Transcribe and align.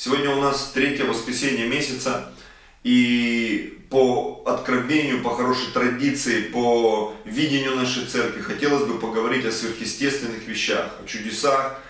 Сегодня 0.00 0.30
у 0.30 0.40
нас 0.40 0.70
третье 0.72 1.06
воскресенье 1.06 1.66
месяца, 1.66 2.32
и 2.84 3.80
по 3.90 4.44
откровению, 4.46 5.24
по 5.24 5.34
хорошей 5.34 5.72
традиции, 5.72 6.42
по 6.42 7.16
видению 7.24 7.74
нашей 7.74 8.06
церкви 8.06 8.40
хотелось 8.40 8.84
бы 8.84 9.00
поговорить 9.00 9.44
о 9.44 9.50
сверхъестественных 9.50 10.46
вещах, 10.46 10.92
о 11.02 11.04
чудесах, 11.04 11.80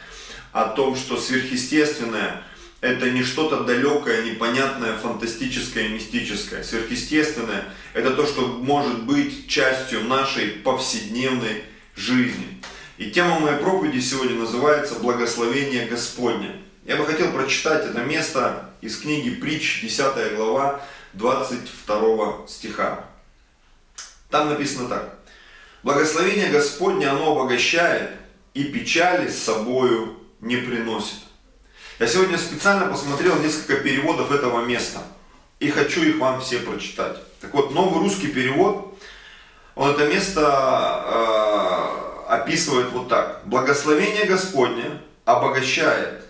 о 0.53 0.69
том, 0.69 0.97
что 0.97 1.21
сверхъестественное– 1.21 2.45
это 2.81 3.11
не 3.11 3.23
что-то 3.23 3.65
далекое, 3.65 4.22
непонятное, 4.22 4.97
фантастическое, 4.97 5.88
мистическое. 5.88 6.63
Сверхъестественное– 6.63 7.67
это 7.93 8.13
то, 8.13 8.25
что 8.25 8.47
может 8.47 9.04
быть 9.04 9.49
частью 9.49 10.04
нашей 10.04 10.47
повседневной 10.47 11.63
жизни. 11.95 12.59
И 12.97 13.11
тема 13.11 13.38
моей 13.38 13.59
проповеди 13.59 14.01
сегодня 14.01 14.35
называется 14.35 14.95
«Благословение 14.95 15.85
Господне». 15.85 16.52
Я 16.89 16.97
бы 16.97 17.05
хотел 17.05 17.30
прочитать 17.33 17.84
это 17.84 18.01
место 18.01 18.70
из 18.80 18.98
книги 18.98 19.29
Притч, 19.29 19.83
10 19.83 20.37
глава, 20.37 20.80
22 21.12 22.46
стиха. 22.48 23.05
Там 24.30 24.48
написано 24.48 24.88
так. 24.88 25.19
Благословение 25.82 26.48
Господне, 26.48 27.06
оно 27.06 27.32
обогащает 27.32 28.12
и 28.55 28.65
печали 28.65 29.29
с 29.29 29.37
собою 29.37 30.16
не 30.41 30.56
приносит. 30.56 31.19
Я 31.98 32.06
сегодня 32.06 32.38
специально 32.38 32.87
посмотрел 32.87 33.38
несколько 33.38 33.82
переводов 33.82 34.32
этого 34.32 34.65
места 34.65 35.01
и 35.60 35.68
хочу 35.68 36.02
их 36.02 36.16
вам 36.18 36.41
все 36.41 36.59
прочитать. 36.60 37.18
Так 37.43 37.52
вот, 37.52 37.70
новый 37.74 38.01
русский 38.01 38.29
перевод, 38.29 38.98
он 39.74 39.91
это 39.91 40.07
место 40.07 40.41
э, 41.05 42.32
описывает 42.32 42.91
вот 42.93 43.10
так. 43.10 43.43
Благословение 43.45 44.24
Господне 44.24 45.02
обогащает 45.27 46.27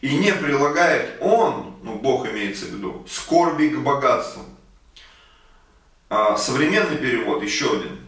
и 0.00 0.16
не 0.16 0.32
прилагает 0.32 1.16
он, 1.20 1.76
ну 1.82 1.96
Бог 1.96 2.28
имеется 2.28 2.66
в 2.66 2.70
виду, 2.70 3.06
скорби 3.08 3.68
к 3.68 3.78
богатству. 3.78 4.42
А 6.08 6.36
современный 6.36 6.96
перевод, 6.96 7.42
еще 7.42 7.76
один. 7.76 7.98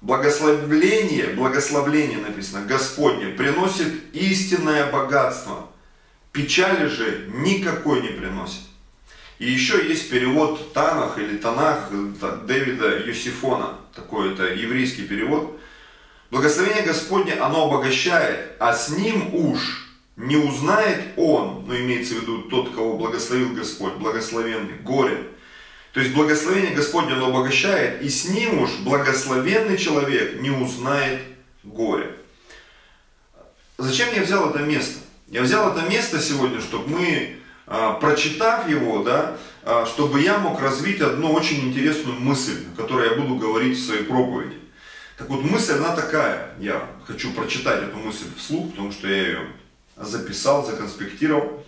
Благословление, 0.00 1.28
благословление 1.28 2.18
написано, 2.18 2.66
Господне, 2.66 3.28
приносит 3.28 4.14
истинное 4.14 4.90
богатство. 4.90 5.68
Печали 6.32 6.86
же 6.86 7.30
никакой 7.34 8.02
не 8.02 8.08
приносит. 8.08 8.60
И 9.38 9.50
еще 9.50 9.86
есть 9.86 10.10
перевод 10.10 10.72
Танах 10.72 11.18
или 11.18 11.38
Танах 11.38 11.90
Дэвида 11.90 13.06
Юсифона, 13.06 13.78
такой 13.94 14.32
это 14.32 14.52
еврейский 14.52 15.02
перевод. 15.02 15.58
Благословение 16.30 16.82
Господне, 16.82 17.34
оно 17.34 17.66
обогащает, 17.66 18.52
а 18.58 18.74
с 18.74 18.90
ним 18.90 19.34
уж 19.34 19.85
не 20.16 20.36
узнает 20.36 21.12
он, 21.16 21.64
но 21.66 21.76
имеется 21.76 22.14
в 22.14 22.22
виду 22.22 22.42
тот, 22.42 22.74
кого 22.74 22.96
благословил 22.96 23.50
Господь, 23.50 23.94
благословенный, 23.94 24.74
горе. 24.82 25.28
То 25.92 26.00
есть 26.00 26.14
благословение 26.14 26.74
Господне 26.74 27.12
оно 27.12 27.28
обогащает, 27.28 28.02
и 28.02 28.08
с 28.08 28.28
ним 28.28 28.62
уж 28.62 28.70
благословенный 28.80 29.78
человек 29.78 30.40
не 30.40 30.50
узнает 30.50 31.20
горе. 31.62 32.14
Зачем 33.78 34.08
я 34.14 34.22
взял 34.22 34.50
это 34.50 34.60
место? 34.60 35.00
Я 35.28 35.42
взял 35.42 35.70
это 35.70 35.88
место 35.88 36.20
сегодня, 36.20 36.60
чтобы 36.60 36.88
мы, 36.88 37.36
а, 37.66 37.94
прочитав 37.94 38.68
его, 38.68 39.02
да, 39.02 39.36
а, 39.64 39.84
чтобы 39.84 40.20
я 40.20 40.38
мог 40.38 40.60
развить 40.60 41.00
одну 41.00 41.32
очень 41.32 41.68
интересную 41.68 42.18
мысль, 42.18 42.64
о 42.72 42.80
которой 42.80 43.10
я 43.10 43.16
буду 43.16 43.36
говорить 43.36 43.76
в 43.76 43.84
своей 43.84 44.04
проповеди. 44.04 44.56
Так 45.18 45.28
вот, 45.28 45.42
мысль 45.42 45.74
она 45.74 45.94
такая, 45.94 46.54
я 46.58 46.88
хочу 47.06 47.32
прочитать 47.32 47.82
эту 47.82 47.96
мысль 47.96 48.26
вслух, 48.38 48.70
потому 48.70 48.92
что 48.92 49.08
я 49.08 49.16
ее 49.16 49.40
записал, 49.96 50.64
законспектировал. 50.64 51.64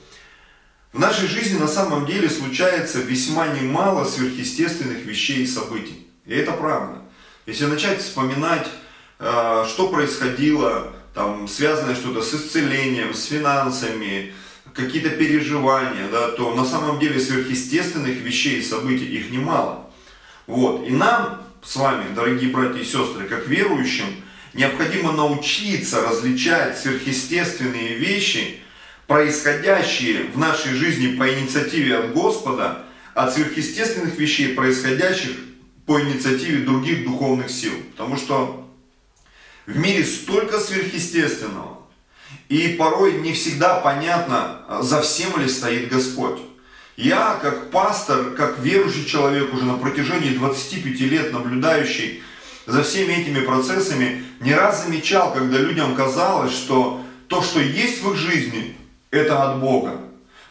В 0.93 0.99
нашей 0.99 1.29
жизни 1.29 1.59
на 1.59 1.69
самом 1.69 2.07
деле 2.07 2.29
случается 2.29 3.01
весьма 3.01 3.49
немало 3.49 4.05
сверхъестественных 4.05 5.05
вещей 5.05 5.43
и 5.43 5.47
событий. 5.47 6.07
И 6.25 6.35
это 6.35 6.53
правда. 6.53 7.03
Если 7.47 7.67
начать 7.67 8.01
вспоминать, 8.01 8.67
э, 9.19 9.65
что 9.69 9.89
происходило, 9.89 10.93
там, 11.15 11.49
связанное 11.49 11.95
что-то 11.95 12.23
с 12.23 12.35
исцелением, 12.35 13.15
с 13.15 13.25
финансами, 13.25 14.33
какие-то 14.75 15.11
переживания, 15.11 16.09
да, 16.11 16.29
то 16.29 16.55
на 16.55 16.65
самом 16.65 16.99
деле 17.01 17.19
сверхъестественных 17.19 18.17
вещей 18.19 18.61
и 18.61 18.63
событий 18.63 19.07
их 19.07 19.31
немало. 19.31 19.91
Вот. 20.47 20.87
И 20.87 20.91
нам 20.91 21.43
с 21.63 21.77
вами, 21.77 22.15
дорогие 22.15 22.51
братья 22.51 22.81
и 22.81 22.85
сестры, 22.85 23.27
как 23.29 23.47
верующим, 23.49 24.07
Необходимо 24.55 25.13
научиться 25.13 26.03
различать 26.03 26.79
сверхъестественные 26.79 27.95
вещи, 27.95 28.61
происходящие 29.07 30.25
в 30.25 30.39
нашей 30.39 30.73
жизни 30.73 31.17
по 31.17 31.29
инициативе 31.29 31.99
от 31.99 32.13
Господа, 32.13 32.85
от 33.15 33.35
сверхъестественных 33.35 34.17
вещей, 34.19 34.55
происходящих 34.55 35.33
по 35.87 36.01
инициативе 36.01 36.65
других 36.65 37.05
духовных 37.05 37.51
сил. 37.51 37.73
Потому 37.93 38.17
что 38.17 38.69
в 39.67 39.77
мире 39.77 40.05
столько 40.05 40.59
сверхъестественного, 40.59 41.79
и 42.49 42.69
порой 42.69 43.21
не 43.21 43.33
всегда 43.33 43.81
понятно, 43.81 44.63
за 44.81 45.03
всем 45.03 45.39
ли 45.41 45.49
стоит 45.49 45.89
Господь. 45.89 46.41
Я, 46.97 47.39
как 47.41 47.71
пастор, 47.71 48.31
как 48.31 48.59
верующий 48.59 49.05
человек, 49.05 49.53
уже 49.53 49.65
на 49.65 49.75
протяжении 49.75 50.31
25 50.31 51.01
лет 51.01 51.33
наблюдающий 51.33 52.23
за 52.69 52.83
всеми 52.83 53.15
этими 53.15 53.41
процессами, 53.41 54.23
не 54.41 54.55
раз 54.55 54.85
замечал, 54.85 55.33
когда 55.33 55.59
людям 55.59 55.97
казалось, 55.97 56.53
что 56.53 57.01
то, 57.27 57.43
что 57.43 57.61
есть 57.61 58.03
в 58.03 58.13
их 58.13 58.17
жизни, 58.17 58.77
это 59.11 59.43
от 59.43 59.61
Бога. 59.61 60.03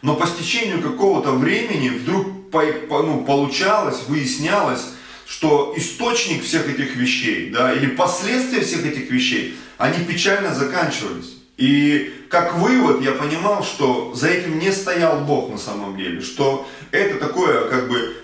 Но 0.02 0.16
по 0.16 0.26
стечению 0.26 0.82
какого-то 0.82 1.30
времени 1.30 1.88
вдруг 1.90 2.50
по, 2.50 2.60
по, 2.88 3.02
ну, 3.02 3.24
получалось, 3.24 4.02
выяснялось, 4.08 4.84
что 5.26 5.74
источник 5.76 6.42
всех 6.42 6.68
этих 6.68 6.96
вещей, 6.96 7.50
да, 7.50 7.72
или 7.72 7.86
последствия 7.86 8.62
всех 8.62 8.84
этих 8.84 9.10
вещей, 9.10 9.56
они 9.76 10.04
печально 10.04 10.52
заканчивались. 10.54 11.36
И 11.56 12.12
как 12.30 12.56
вывод 12.56 13.00
я 13.00 13.12
понимал, 13.12 13.62
что 13.62 14.12
за 14.14 14.28
этим 14.28 14.58
не 14.58 14.72
стоял 14.72 15.20
Бог 15.20 15.50
на 15.50 15.58
самом 15.58 15.96
деле, 15.96 16.20
что 16.20 16.68
это 16.90 17.18
такое 17.18 17.68
как 17.68 17.88
бы 17.88 18.14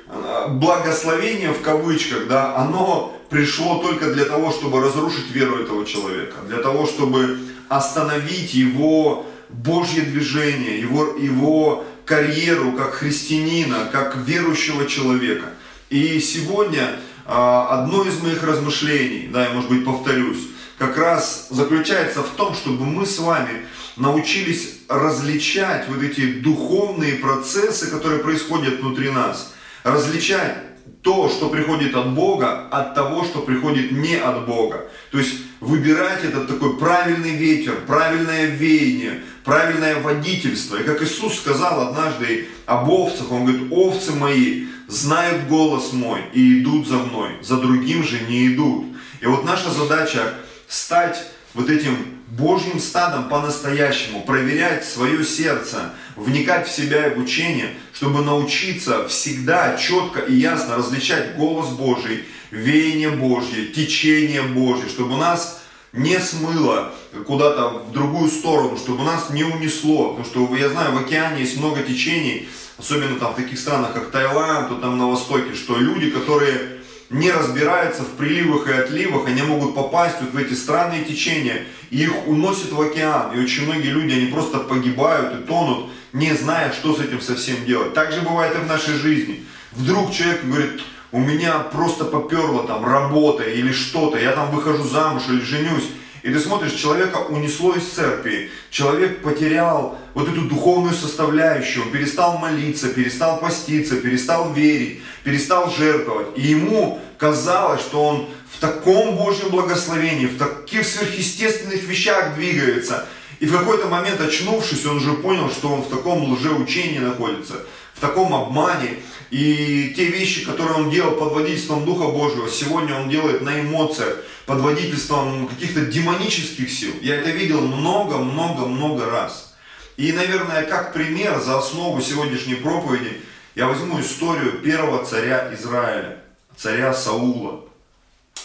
благословение 0.49 1.53
в 1.53 1.61
кавычках, 1.61 2.27
да, 2.27 2.57
оно 2.57 3.14
пришло 3.31 3.79
только 3.79 4.13
для 4.13 4.25
того, 4.25 4.51
чтобы 4.53 4.81
разрушить 4.81 5.31
веру 5.31 5.59
этого 5.59 5.85
человека, 5.85 6.37
для 6.47 6.59
того, 6.59 6.87
чтобы 6.87 7.39
остановить 7.69 8.55
его 8.55 9.27
Божье 9.49 10.03
движение, 10.03 10.81
его, 10.81 11.15
его 11.17 11.85
карьеру 12.05 12.73
как 12.73 12.95
христианина, 12.95 13.89
как 13.91 14.17
верующего 14.17 14.87
человека. 14.87 15.47
И 15.91 16.21
сегодня 16.21 16.97
а, 17.27 17.81
одно 17.83 18.05
из 18.05 18.21
моих 18.21 18.43
размышлений, 18.43 19.29
да, 19.33 19.45
я 19.45 19.51
может 19.51 19.71
быть 19.71 19.85
повторюсь, 19.85 20.49
как 20.79 20.99
раз 20.99 21.49
заключается 21.51 22.23
в 22.23 22.31
том, 22.31 22.55
чтобы 22.55 22.85
мы 22.85 23.07
с 23.07 23.19
вами 23.19 23.65
научились 23.97 24.81
различать 24.89 25.89
вот 25.89 26.03
эти 26.03 26.41
духовные 26.41 27.15
процессы, 27.15 27.91
которые 27.91 28.21
происходят 28.21 28.81
внутри 28.81 29.11
нас, 29.11 29.55
различать 29.85 30.59
то, 31.05 31.29
что 31.29 31.51
приходит 31.51 31.95
от 31.95 32.15
Бога, 32.15 32.67
от 32.71 32.95
того, 32.95 33.25
что 33.25 33.41
приходит 33.43 33.93
не 33.93 34.17
от 34.17 34.47
Бога. 34.47 34.87
То 35.13 35.19
есть 35.19 35.35
выбирать 35.61 36.25
этот 36.25 36.49
такой 36.49 36.79
правильный 36.79 37.37
ветер, 37.37 37.75
правильное 37.87 38.47
веяние, 38.47 39.21
правильное 39.45 40.01
водительство. 40.01 40.77
И 40.77 40.83
как 40.83 41.03
Иисус 41.03 41.37
сказал 41.37 41.89
однажды 41.89 42.49
об 42.65 42.89
овцах, 42.89 43.31
Он 43.31 43.45
говорит, 43.45 43.71
овцы 43.71 44.13
мои 44.13 44.65
знают 44.89 45.47
голос 45.47 45.93
мой 45.93 46.23
и 46.33 46.63
идут 46.63 46.89
за 46.89 46.97
мной, 46.97 47.33
за 47.43 47.59
другим 47.59 48.03
же 48.03 48.21
не 48.21 48.55
идут. 48.55 48.87
И 49.21 49.27
вот 49.27 49.45
наша 49.45 49.71
задача 49.71 50.33
стать 50.69 51.23
вот 51.53 51.69
этим 51.69 51.97
Божьим 52.29 52.81
стадом 52.81 53.29
по-настоящему, 53.29 54.23
проверять 54.23 54.87
свое 54.87 55.23
сердце, 55.23 55.93
вникать 56.17 56.67
в 56.67 56.75
себя 56.75 57.09
и 57.09 57.15
в 57.15 57.19
учение, 57.19 57.75
чтобы 57.95 58.23
научиться 58.23 59.07
всегда 59.09 59.77
четко 59.77 60.21
и 60.21 60.35
ясно 60.35 60.77
различать 60.77 61.37
голос 61.37 61.69
Божий, 61.69 62.25
веяние 62.51 63.11
Божье, 63.11 63.67
течение 63.67 64.43
Божье, 64.43 64.89
чтобы 64.89 65.17
нас 65.17 65.63
не 65.93 66.19
смыло 66.19 66.93
куда-то 67.25 67.85
в 67.89 67.93
другую 67.93 68.29
сторону, 68.29 68.77
чтобы 68.77 69.05
нас 69.05 69.31
не 69.31 69.45
унесло. 69.45 70.15
Потому 70.15 70.25
что 70.25 70.57
я 70.57 70.69
знаю, 70.69 70.93
в 70.93 70.99
океане 70.99 71.41
есть 71.43 71.57
много 71.57 71.83
течений, 71.83 72.49
особенно 72.79 73.17
там 73.19 73.33
в 73.33 73.37
таких 73.37 73.59
странах, 73.59 73.93
как 73.95 74.11
Таиланд, 74.11 74.71
то 74.71 74.75
там 74.75 74.99
на 74.99 75.09
Востоке, 75.09 75.55
что 75.55 75.79
люди, 75.79 76.11
которые 76.11 76.81
не 77.11 77.31
разбираются 77.31 78.03
в 78.03 78.17
приливах 78.17 78.67
и 78.67 78.73
отливах, 78.73 79.29
они 79.29 79.43
могут 79.43 79.77
попасть 79.77 80.17
вот 80.21 80.33
в 80.33 80.37
эти 80.37 80.55
странные 80.55 81.05
течения, 81.05 81.65
и 81.91 82.03
их 82.03 82.27
уносит 82.27 82.73
в 82.73 82.81
океан. 82.81 83.33
И 83.37 83.41
очень 83.41 83.67
многие 83.67 83.91
люди, 83.91 84.15
они 84.15 84.27
просто 84.27 84.59
погибают 84.59 85.41
и 85.41 85.47
тонут, 85.47 85.91
не 86.15 86.33
зная, 86.33 86.73
что 86.73 86.95
с 86.95 87.01
этим 87.01 87.21
совсем 87.21 87.67
делать. 87.67 87.93
Так 87.93 88.13
же 88.13 88.23
бывает 88.23 88.55
и 88.55 88.59
в 88.59 88.67
нашей 88.67 88.95
жизни. 88.95 89.45
Вдруг 89.73 90.13
человек 90.13 90.45
говорит, 90.45 90.81
у 91.11 91.19
меня 91.19 91.59
просто 91.59 92.05
поперло 92.05 92.67
там 92.67 92.87
работа 92.87 93.43
или 93.43 93.73
что-то, 93.73 94.17
я 94.17 94.33
там 94.33 94.51
выхожу 94.53 94.85
замуж 94.85 95.25
или 95.29 95.41
женюсь, 95.41 95.91
И 96.23 96.33
ты 96.33 96.41
смотришь, 96.41 96.73
человека 96.73 97.19
унесло 97.19 97.75
из 97.75 97.87
церкви, 97.87 98.51
человек 98.71 99.23
потерял 99.23 99.99
вот 100.15 100.29
эту 100.29 100.43
духовную 100.43 100.95
составляющую, 100.95 101.85
он 101.85 101.91
перестал 101.93 102.39
молиться, 102.39 102.89
перестал 102.89 103.39
поститься, 103.41 103.97
перестал 103.97 104.55
верить, 104.55 105.03
перестал 105.23 105.71
жертвовать. 105.71 106.29
И 106.37 106.43
ему 106.43 106.99
казалось, 107.19 107.83
что 107.83 108.03
он 108.03 108.29
в 108.51 108.59
таком 108.59 109.17
Божьем 109.17 109.51
благословении, 109.51 110.27
в 110.27 110.39
таких 110.39 110.87
сверхъестественных 110.87 111.83
вещах 111.83 112.37
двигается. 112.37 113.07
И 113.45 113.47
в 113.47 113.53
какой-то 113.53 113.89
момент, 113.89 114.23
очнувшись, 114.23 114.87
он 114.87 114.97
уже 114.97 115.13
понял, 115.13 115.51
что 115.51 115.69
он 115.69 115.83
в 115.83 115.91
таком 115.91 116.33
лжеучении 116.33 116.99
находится, 116.99 117.67
в 117.93 118.01
таком 118.01 118.33
обмане. 118.33 119.01
И 119.31 119.93
те 119.95 120.07
вещи, 120.07 120.47
которые 120.47 120.77
он 120.77 120.89
делал 120.89 121.11
под 121.11 121.33
водительством 121.33 121.85
Духа 121.85 122.09
Божьего, 122.09 122.49
сегодня 122.49 122.99
он 122.99 123.11
делает 123.11 123.43
на 123.43 123.61
эмоциях, 123.61 124.17
под 124.47 124.61
водительством 124.61 125.47
каких-то 125.47 125.83
демонических 125.83 126.73
сил. 126.73 126.95
Я 127.03 127.17
это 127.17 127.29
видел 127.29 127.61
много-много-много 127.61 129.11
раз. 129.11 129.55
И, 129.99 130.11
наверное, 130.13 130.63
как 130.63 130.95
пример 130.95 131.39
за 131.39 131.59
основу 131.59 132.01
сегодняшней 132.01 132.55
проповеди, 132.55 133.21
я 133.57 133.67
возьму 133.67 134.01
историю 134.01 134.53
первого 134.53 135.05
царя 135.05 135.53
Израиля, 135.53 136.17
царя 136.57 136.95
Саула. 136.95 137.61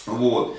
Вот. 0.04 0.58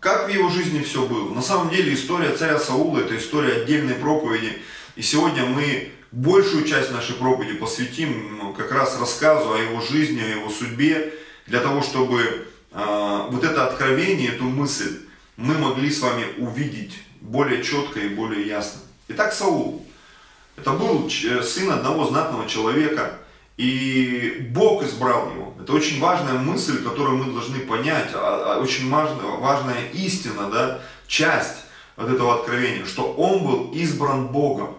Как 0.00 0.28
в 0.28 0.28
его 0.30 0.48
жизни 0.48 0.80
все 0.82 1.04
было? 1.06 1.34
На 1.34 1.42
самом 1.42 1.70
деле 1.70 1.92
история 1.92 2.30
царя 2.30 2.58
Саула 2.58 3.00
это 3.00 3.16
история 3.18 3.62
отдельной 3.62 3.94
проповеди. 3.94 4.58
И 4.94 5.02
сегодня 5.02 5.44
мы 5.44 5.90
большую 6.12 6.64
часть 6.64 6.92
нашей 6.92 7.16
проповеди 7.16 7.54
посвятим 7.54 8.38
ну, 8.38 8.52
как 8.52 8.70
раз 8.70 8.98
рассказу 8.98 9.52
о 9.52 9.58
его 9.58 9.80
жизни, 9.80 10.20
о 10.20 10.28
его 10.28 10.50
судьбе, 10.50 11.14
для 11.46 11.60
того, 11.60 11.82
чтобы 11.82 12.46
э, 12.70 13.26
вот 13.30 13.42
это 13.42 13.66
откровение, 13.66 14.28
эту 14.28 14.44
мысль 14.44 15.00
мы 15.36 15.58
могли 15.58 15.90
с 15.90 16.00
вами 16.00 16.26
увидеть 16.38 16.94
более 17.20 17.64
четко 17.64 17.98
и 17.98 18.08
более 18.08 18.46
ясно. 18.46 18.80
Итак, 19.08 19.32
Саул. 19.32 19.84
Это 20.56 20.72
был 20.72 21.10
сын 21.10 21.70
одного 21.70 22.06
знатного 22.06 22.48
человека, 22.48 23.18
и 23.58 24.48
Бог 24.52 24.84
избрал 24.84 25.32
его. 25.32 25.54
Это 25.60 25.72
очень 25.72 26.00
важная 26.00 26.34
мысль, 26.34 26.82
которую 26.82 27.18
мы 27.18 27.32
должны 27.32 27.58
понять, 27.58 28.10
а, 28.14 28.54
а, 28.54 28.60
очень 28.60 28.88
важная, 28.88 29.24
важная 29.24 29.88
истина, 29.92 30.48
да, 30.48 30.80
часть 31.08 31.64
вот 31.96 32.08
этого 32.08 32.36
откровения, 32.36 32.86
что 32.86 33.12
он 33.12 33.44
был 33.44 33.72
избран 33.72 34.28
Богом. 34.28 34.76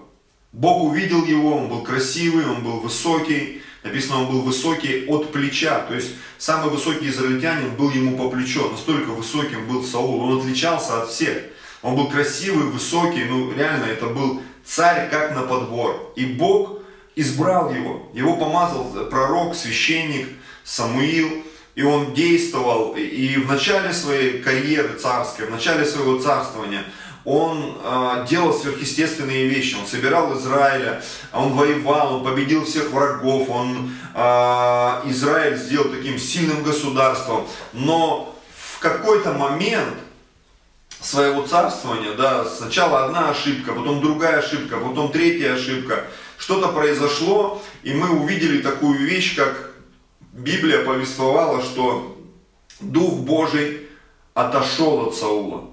Бог 0.54 0.84
увидел 0.84 1.26
его, 1.26 1.58
он 1.58 1.68
был 1.68 1.84
красивый, 1.84 2.46
он 2.46 2.64
был 2.64 2.80
высокий. 2.80 3.62
Написано, 3.84 4.22
он 4.22 4.28
был 4.28 4.42
высокий 4.42 5.06
от 5.08 5.32
плеча. 5.32 5.82
То 5.82 5.96
есть 5.96 6.12
самый 6.38 6.70
высокий 6.70 7.10
израильтянин 7.10 7.76
был 7.76 7.92
ему 7.92 8.18
по 8.18 8.30
плечо. 8.30 8.70
Настолько 8.70 9.10
высоким 9.10 9.68
был 9.68 9.84
Саул. 9.84 10.22
Он 10.22 10.40
отличался 10.40 11.04
от 11.04 11.10
всех. 11.10 11.38
Он 11.82 11.96
был 11.96 12.10
красивый, 12.10 12.66
высокий. 12.66 13.26
Ну 13.26 13.54
реально 13.54 13.86
это 13.86 14.08
был 14.08 14.42
царь 14.66 15.10
как 15.10 15.36
на 15.36 15.44
подбор. 15.44 16.14
И 16.16 16.26
Бог 16.26 16.79
избрал 17.20 17.74
его. 17.74 18.10
Его 18.14 18.36
помазал 18.36 18.86
пророк, 19.10 19.56
священник 19.56 20.28
Самуил. 20.64 21.44
И 21.76 21.84
он 21.84 22.14
действовал 22.14 22.96
и 22.96 23.38
в 23.38 23.48
начале 23.48 23.94
своей 23.94 24.42
карьеры 24.42 24.98
царской, 24.98 25.46
в 25.46 25.52
начале 25.52 25.86
своего 25.86 26.20
царствования– 26.20 26.84
он 27.26 27.78
э, 27.84 28.26
делал 28.30 28.54
сверхъестественные 28.54 29.48
вещи, 29.48 29.76
он 29.76 29.86
собирал 29.86 30.38
Израиля, 30.38 31.02
он 31.34 31.54
воевал, 31.54 32.16
он 32.16 32.24
победил 32.24 32.66
всех 32.66 32.92
врагов, 32.92 33.50
он 33.50 33.92
э, 34.16 34.20
Израиль 35.06 35.58
сделал 35.58 35.90
таким 35.90 36.18
сильным 36.18 36.64
государством, 36.64 37.46
но 37.74 38.36
в 38.56 38.80
какой-то 38.80 39.34
момент 39.34 39.96
своего 41.02 41.46
царствования, 41.46 42.14
да, 42.14 42.46
сначала 42.46 43.06
одна 43.06 43.30
ошибка, 43.30 43.74
потом 43.74 44.02
другая 44.02 44.40
ошибка, 44.40 44.78
потом 44.78 45.12
третья 45.12 45.54
ошибка, 45.54 46.06
что-то 46.40 46.70
произошло, 46.70 47.62
и 47.84 47.94
мы 47.94 48.10
увидели 48.10 48.62
такую 48.62 48.98
вещь, 48.98 49.36
как 49.36 49.72
Библия 50.32 50.84
повествовала, 50.84 51.62
что 51.62 52.18
Дух 52.80 53.20
Божий 53.20 53.82
отошел 54.34 55.08
от 55.08 55.16
Саула. 55.16 55.70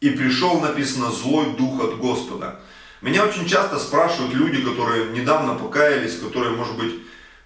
И 0.00 0.10
пришел, 0.10 0.60
написано, 0.60 1.10
злой 1.10 1.56
дух 1.56 1.82
от 1.82 1.98
Господа. 1.98 2.60
Меня 3.00 3.24
очень 3.24 3.46
часто 3.46 3.78
спрашивают 3.78 4.34
люди, 4.34 4.62
которые 4.62 5.10
недавно 5.10 5.54
покаялись, 5.54 6.18
которые, 6.18 6.56
может 6.56 6.76
быть, 6.76 6.94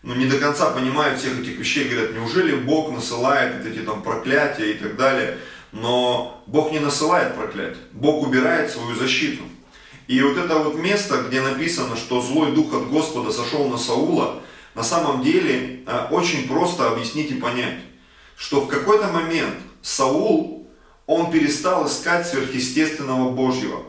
ну, 0.03 0.15
не 0.15 0.27
до 0.27 0.39
конца 0.39 0.71
понимают 0.71 1.19
всех 1.21 1.41
этих 1.41 1.59
вещей, 1.59 1.89
говорят, 1.89 2.15
неужели 2.15 2.57
Бог 2.57 2.91
насылает 2.91 3.65
эти 3.67 3.81
там 3.81 4.03
проклятия 4.03 4.73
и 4.73 4.75
так 4.75 4.97
далее. 4.97 5.39
Но 5.73 6.43
Бог 6.47 6.73
не 6.73 6.81
насылает 6.81 7.35
проклятия, 7.35 7.79
Бог 7.93 8.27
убирает 8.27 8.71
свою 8.71 8.95
защиту. 8.95 9.43
И 10.09 10.21
вот 10.23 10.37
это 10.37 10.59
вот 10.59 10.77
место, 10.77 11.25
где 11.29 11.41
написано, 11.41 11.97
что 11.97 12.21
злой 12.21 12.53
дух 12.53 12.73
от 12.75 12.89
Господа 12.89 13.31
сошел 13.31 13.69
на 13.69 13.79
Саула, 13.79 14.43
на 14.75 14.83
самом 14.83 15.23
деле 15.23 15.83
э, 15.87 16.07
очень 16.11 16.49
просто 16.49 16.89
объяснить 16.89 17.31
и 17.31 17.35
понять, 17.35 17.79
что 18.37 18.63
в 18.63 18.69
какой-то 18.69 19.09
момент 19.09 19.55
Саул 19.83 20.67
он 21.07 21.31
перестал 21.31 21.87
искать 21.87 22.27
сверхъестественного 22.27 23.31
Божьего. 23.31 23.83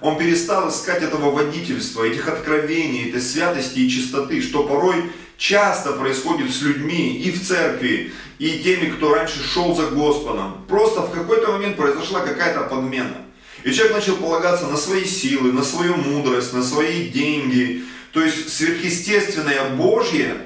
Он 0.00 0.16
перестал 0.16 0.68
искать 0.68 1.02
этого 1.02 1.30
водительства, 1.30 2.04
этих 2.04 2.28
откровений, 2.28 3.08
этой 3.08 3.20
святости 3.20 3.80
и 3.80 3.90
чистоты, 3.90 4.40
что 4.40 4.62
порой 4.62 5.10
часто 5.36 5.92
происходит 5.92 6.52
с 6.52 6.62
людьми 6.62 7.16
и 7.16 7.30
в 7.32 7.44
церкви, 7.44 8.12
и 8.38 8.60
теми, 8.60 8.90
кто 8.90 9.14
раньше 9.14 9.42
шел 9.42 9.74
за 9.74 9.86
Господом. 9.86 10.64
Просто 10.68 11.02
в 11.02 11.10
какой-то 11.10 11.52
момент 11.52 11.76
произошла 11.76 12.20
какая-то 12.20 12.62
подмена. 12.62 13.16
И 13.64 13.72
человек 13.72 13.96
начал 13.96 14.16
полагаться 14.16 14.66
на 14.66 14.76
свои 14.76 15.04
силы, 15.04 15.52
на 15.52 15.62
свою 15.62 15.96
мудрость, 15.96 16.52
на 16.52 16.62
свои 16.62 17.08
деньги. 17.08 17.84
То 18.12 18.22
есть 18.22 18.52
сверхъестественное 18.52 19.70
Божье 19.70 20.36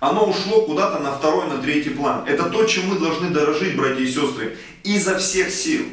оно 0.00 0.26
ушло 0.26 0.62
куда-то 0.62 0.98
на 0.98 1.12
второй, 1.12 1.46
на 1.46 1.58
третий 1.58 1.90
план. 1.90 2.24
Это 2.26 2.44
то, 2.44 2.64
чем 2.64 2.88
мы 2.88 2.98
должны 2.98 3.30
дорожить, 3.30 3.76
братья 3.76 4.02
и 4.02 4.06
сестры, 4.06 4.56
изо 4.84 5.18
всех 5.18 5.50
сил. 5.50 5.84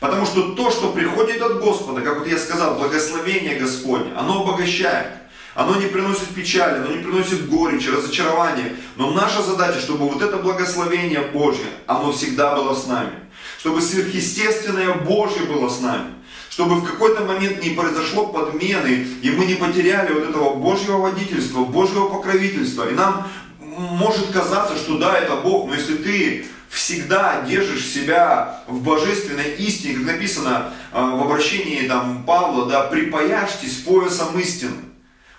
Потому 0.00 0.24
что 0.24 0.54
то, 0.54 0.70
что 0.70 0.92
приходит 0.92 1.42
от 1.42 1.60
Господа, 1.60 2.00
как 2.00 2.20
вот 2.20 2.28
я 2.28 2.38
сказал, 2.38 2.76
благословение 2.76 3.56
Господне, 3.56 4.12
оно 4.16 4.42
обогащает. 4.42 5.08
Оно 5.54 5.76
не 5.76 5.86
приносит 5.86 6.28
печали, 6.28 6.78
оно 6.78 6.94
не 6.94 7.02
приносит 7.02 7.48
горечи, 7.48 7.88
разочарования. 7.88 8.76
Но 8.96 9.10
наша 9.10 9.42
задача, 9.42 9.80
чтобы 9.80 10.08
вот 10.08 10.22
это 10.22 10.38
благословение 10.38 11.20
Божье, 11.20 11.66
оно 11.86 12.12
всегда 12.12 12.54
было 12.54 12.74
с 12.74 12.86
нами. 12.86 13.12
Чтобы 13.58 13.82
сверхъестественное 13.82 14.94
Божье 14.94 15.42
было 15.42 15.68
с 15.68 15.80
нами. 15.80 16.14
Чтобы 16.60 16.74
в 16.74 16.84
какой-то 16.84 17.24
момент 17.24 17.62
не 17.62 17.70
произошло 17.70 18.26
подмены, 18.26 19.06
и 19.22 19.30
мы 19.30 19.46
не 19.46 19.54
потеряли 19.54 20.12
вот 20.12 20.28
этого 20.28 20.56
Божьего 20.56 20.98
водительства, 20.98 21.64
Божьего 21.64 22.10
покровительства. 22.10 22.86
И 22.86 22.92
нам 22.92 23.28
может 23.58 24.26
казаться, 24.30 24.76
что 24.76 24.98
да, 24.98 25.16
это 25.16 25.36
Бог, 25.36 25.68
но 25.68 25.74
если 25.74 25.94
ты 25.94 26.44
всегда 26.68 27.46
держишь 27.48 27.86
себя 27.86 28.62
в 28.68 28.82
божественной 28.82 29.54
истине, 29.54 29.94
как 29.94 30.04
написано 30.04 30.74
э, 30.92 31.00
в 31.00 31.22
обращении 31.22 31.88
там, 31.88 32.24
Павла, 32.24 32.66
да, 32.66 32.82
припаяшьтесь 32.82 33.76
поясом 33.76 34.38
истины. 34.38 34.82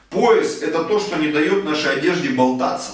Пояс 0.10 0.64
это 0.64 0.86
то, 0.86 1.00
что 1.00 1.18
не 1.18 1.28
дает 1.28 1.64
нашей 1.66 1.98
одежде 1.98 2.30
болтаться. 2.30 2.94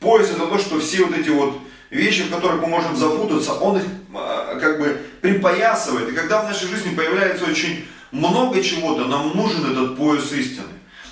Пояс 0.00 0.28
это 0.28 0.48
то, 0.48 0.58
что 0.58 0.80
все 0.80 1.04
вот 1.04 1.16
эти 1.16 1.28
вот 1.28 1.56
вещи, 1.90 2.22
в 2.22 2.30
которых 2.30 2.62
мы 2.62 2.68
можем 2.68 2.96
запутаться, 2.96 3.52
он 3.54 3.78
их 3.78 3.84
э, 4.14 4.58
как 4.60 4.78
бы 4.78 5.00
припоясывает. 5.20 6.08
И 6.08 6.12
когда 6.12 6.42
в 6.42 6.44
нашей 6.44 6.68
жизни 6.68 6.94
появляется 6.94 7.44
очень 7.44 7.84
много 8.12 8.62
чего-то, 8.62 9.06
нам 9.06 9.36
нужен 9.36 9.70
этот 9.70 9.96
пояс 9.96 10.32
истины. 10.32 10.68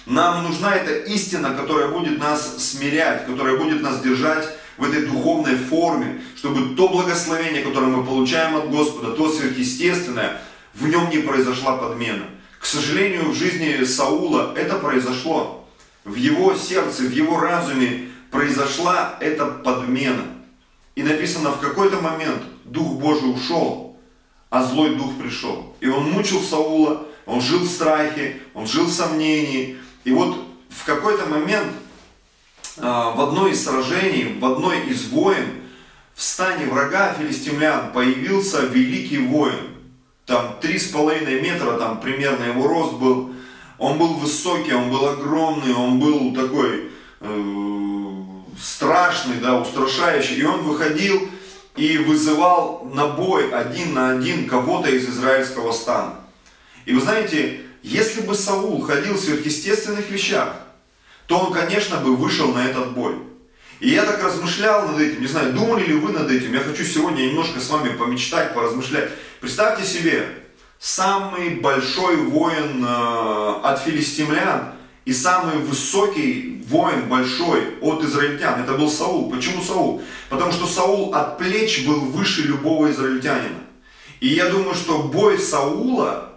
Нам 0.06 0.44
нужна 0.44 0.74
эта 0.74 0.94
истина, 1.12 1.54
которая 1.54 1.88
будет 1.88 2.18
нас 2.18 2.64
смирять, 2.64 3.26
которая 3.26 3.58
будет 3.58 3.82
нас 3.82 4.00
держать 4.00 4.48
в 4.78 4.84
этой 4.84 5.06
духовной 5.06 5.56
форме, 5.56 6.22
чтобы 6.36 6.74
то 6.76 6.88
благословение, 6.88 7.62
которое 7.62 7.88
мы 7.88 8.04
получаем 8.04 8.56
от 8.56 8.70
Господа, 8.70 9.12
то 9.12 9.30
сверхъестественное, 9.30 10.40
в 10.72 10.88
нем 10.88 11.10
не 11.10 11.18
произошла 11.18 11.76
подмена. 11.76 12.24
К 12.58 12.64
сожалению, 12.64 13.30
в 13.30 13.34
жизни 13.34 13.84
Саула 13.84 14.54
это 14.56 14.76
произошло. 14.76 15.68
В 16.04 16.14
его 16.14 16.54
сердце, 16.54 17.02
в 17.02 17.10
его 17.10 17.38
разуме 17.38 18.08
произошла 18.30 19.16
эта 19.20 19.46
подмена. 19.46 20.22
И 20.98 21.02
написано, 21.04 21.52
в 21.52 21.60
какой-то 21.60 22.00
момент 22.00 22.42
Дух 22.64 22.94
Божий 22.94 23.30
ушел, 23.32 23.96
а 24.50 24.64
злой 24.64 24.96
Дух 24.96 25.14
пришел. 25.14 25.76
И 25.78 25.86
он 25.86 26.10
мучил 26.10 26.42
Саула, 26.42 27.06
он 27.24 27.40
жил 27.40 27.60
в 27.60 27.68
страхе, 27.68 28.42
он 28.52 28.66
жил 28.66 28.86
в 28.86 28.92
сомнении, 28.92 29.76
и 30.02 30.10
вот 30.10 30.44
в 30.68 30.84
какой-то 30.84 31.26
момент 31.26 31.68
а, 32.78 33.12
в 33.12 33.20
одной 33.20 33.52
из 33.52 33.62
сражений, 33.62 34.40
в 34.40 34.44
одной 34.44 34.88
из 34.88 35.06
войн, 35.10 35.46
в 36.16 36.20
стане 36.20 36.66
врага 36.66 37.14
филистимлян 37.14 37.92
появился 37.92 38.62
великий 38.62 39.18
воин. 39.18 39.76
Там 40.26 40.56
три 40.60 40.80
с 40.80 40.88
половиной 40.88 41.40
метра, 41.40 41.78
там 41.78 42.00
примерно 42.00 42.42
его 42.42 42.66
рост 42.66 42.94
был. 42.94 43.30
Он 43.78 43.98
был 43.98 44.14
высокий, 44.14 44.72
он 44.72 44.90
был 44.90 45.06
огромный, 45.06 45.74
он 45.74 46.00
был 46.00 46.34
такой 46.34 46.90
э, 47.20 47.97
страшный, 48.60 49.36
да, 49.36 49.58
устрашающий. 49.58 50.36
И 50.36 50.44
он 50.44 50.62
выходил 50.62 51.28
и 51.76 51.98
вызывал 51.98 52.88
на 52.92 53.06
бой 53.06 53.50
один 53.52 53.94
на 53.94 54.10
один 54.10 54.48
кого-то 54.48 54.90
из 54.90 55.08
израильского 55.08 55.72
стана. 55.72 56.14
И 56.84 56.92
вы 56.92 57.00
знаете, 57.00 57.60
если 57.82 58.20
бы 58.22 58.34
Саул 58.34 58.82
ходил 58.82 59.14
в 59.14 59.20
сверхъестественных 59.20 60.10
вещах, 60.10 60.54
то 61.26 61.38
он, 61.38 61.52
конечно, 61.52 61.98
бы 61.98 62.16
вышел 62.16 62.52
на 62.52 62.68
этот 62.68 62.92
бой. 62.92 63.16
И 63.80 63.90
я 63.90 64.04
так 64.04 64.22
размышлял 64.24 64.88
над 64.88 65.00
этим, 65.00 65.20
не 65.20 65.28
знаю, 65.28 65.52
думали 65.52 65.84
ли 65.84 65.94
вы 65.94 66.10
над 66.10 66.30
этим, 66.30 66.52
я 66.52 66.60
хочу 66.60 66.84
сегодня 66.84 67.22
немножко 67.22 67.60
с 67.60 67.70
вами 67.70 67.90
помечтать, 67.90 68.54
поразмышлять. 68.54 69.10
Представьте 69.40 69.86
себе, 69.86 70.28
самый 70.80 71.50
большой 71.60 72.16
воин 72.16 72.84
э, 72.84 73.60
от 73.62 73.80
филистимлян 73.80 74.72
и 75.08 75.12
самый 75.14 75.56
высокий 75.56 76.62
воин 76.68 77.08
большой 77.08 77.78
от 77.80 78.04
израильтян, 78.04 78.60
это 78.60 78.74
был 78.74 78.90
Саул. 78.90 79.30
Почему 79.30 79.62
Саул? 79.62 80.02
Потому 80.28 80.52
что 80.52 80.66
Саул 80.66 81.14
от 81.14 81.38
плеч 81.38 81.86
был 81.86 82.00
выше 82.00 82.42
любого 82.42 82.90
израильтянина. 82.90 83.62
И 84.20 84.28
я 84.28 84.50
думаю, 84.50 84.74
что 84.74 84.98
бой 85.04 85.38
Саула 85.38 86.34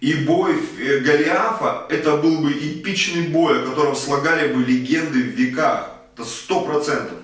и 0.00 0.14
бой 0.14 0.56
э, 0.78 1.00
Голиафа, 1.00 1.84
это 1.90 2.16
был 2.16 2.38
бы 2.38 2.52
эпичный 2.52 3.28
бой, 3.28 3.62
о 3.62 3.66
котором 3.66 3.94
слагали 3.94 4.50
бы 4.50 4.64
легенды 4.64 5.22
в 5.22 5.34
веках. 5.38 5.90
Это 6.14 6.26
сто 6.26 6.62
процентов. 6.62 7.18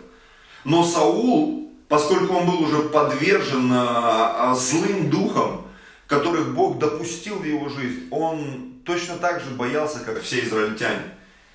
Но 0.64 0.84
Саул, 0.84 1.72
поскольку 1.88 2.34
он 2.34 2.44
был 2.44 2.64
уже 2.64 2.80
подвержен 2.90 3.70
а, 3.72 4.50
а, 4.50 4.54
злым 4.54 5.08
духам, 5.08 5.62
которых 6.06 6.54
Бог 6.54 6.78
допустил 6.78 7.36
в 7.36 7.46
его 7.46 7.70
жизнь, 7.70 8.08
он 8.10 8.71
точно 8.84 9.16
так 9.16 9.40
же 9.40 9.50
боялся, 9.50 10.00
как 10.00 10.22
все 10.22 10.40
израильтяне. 10.40 11.02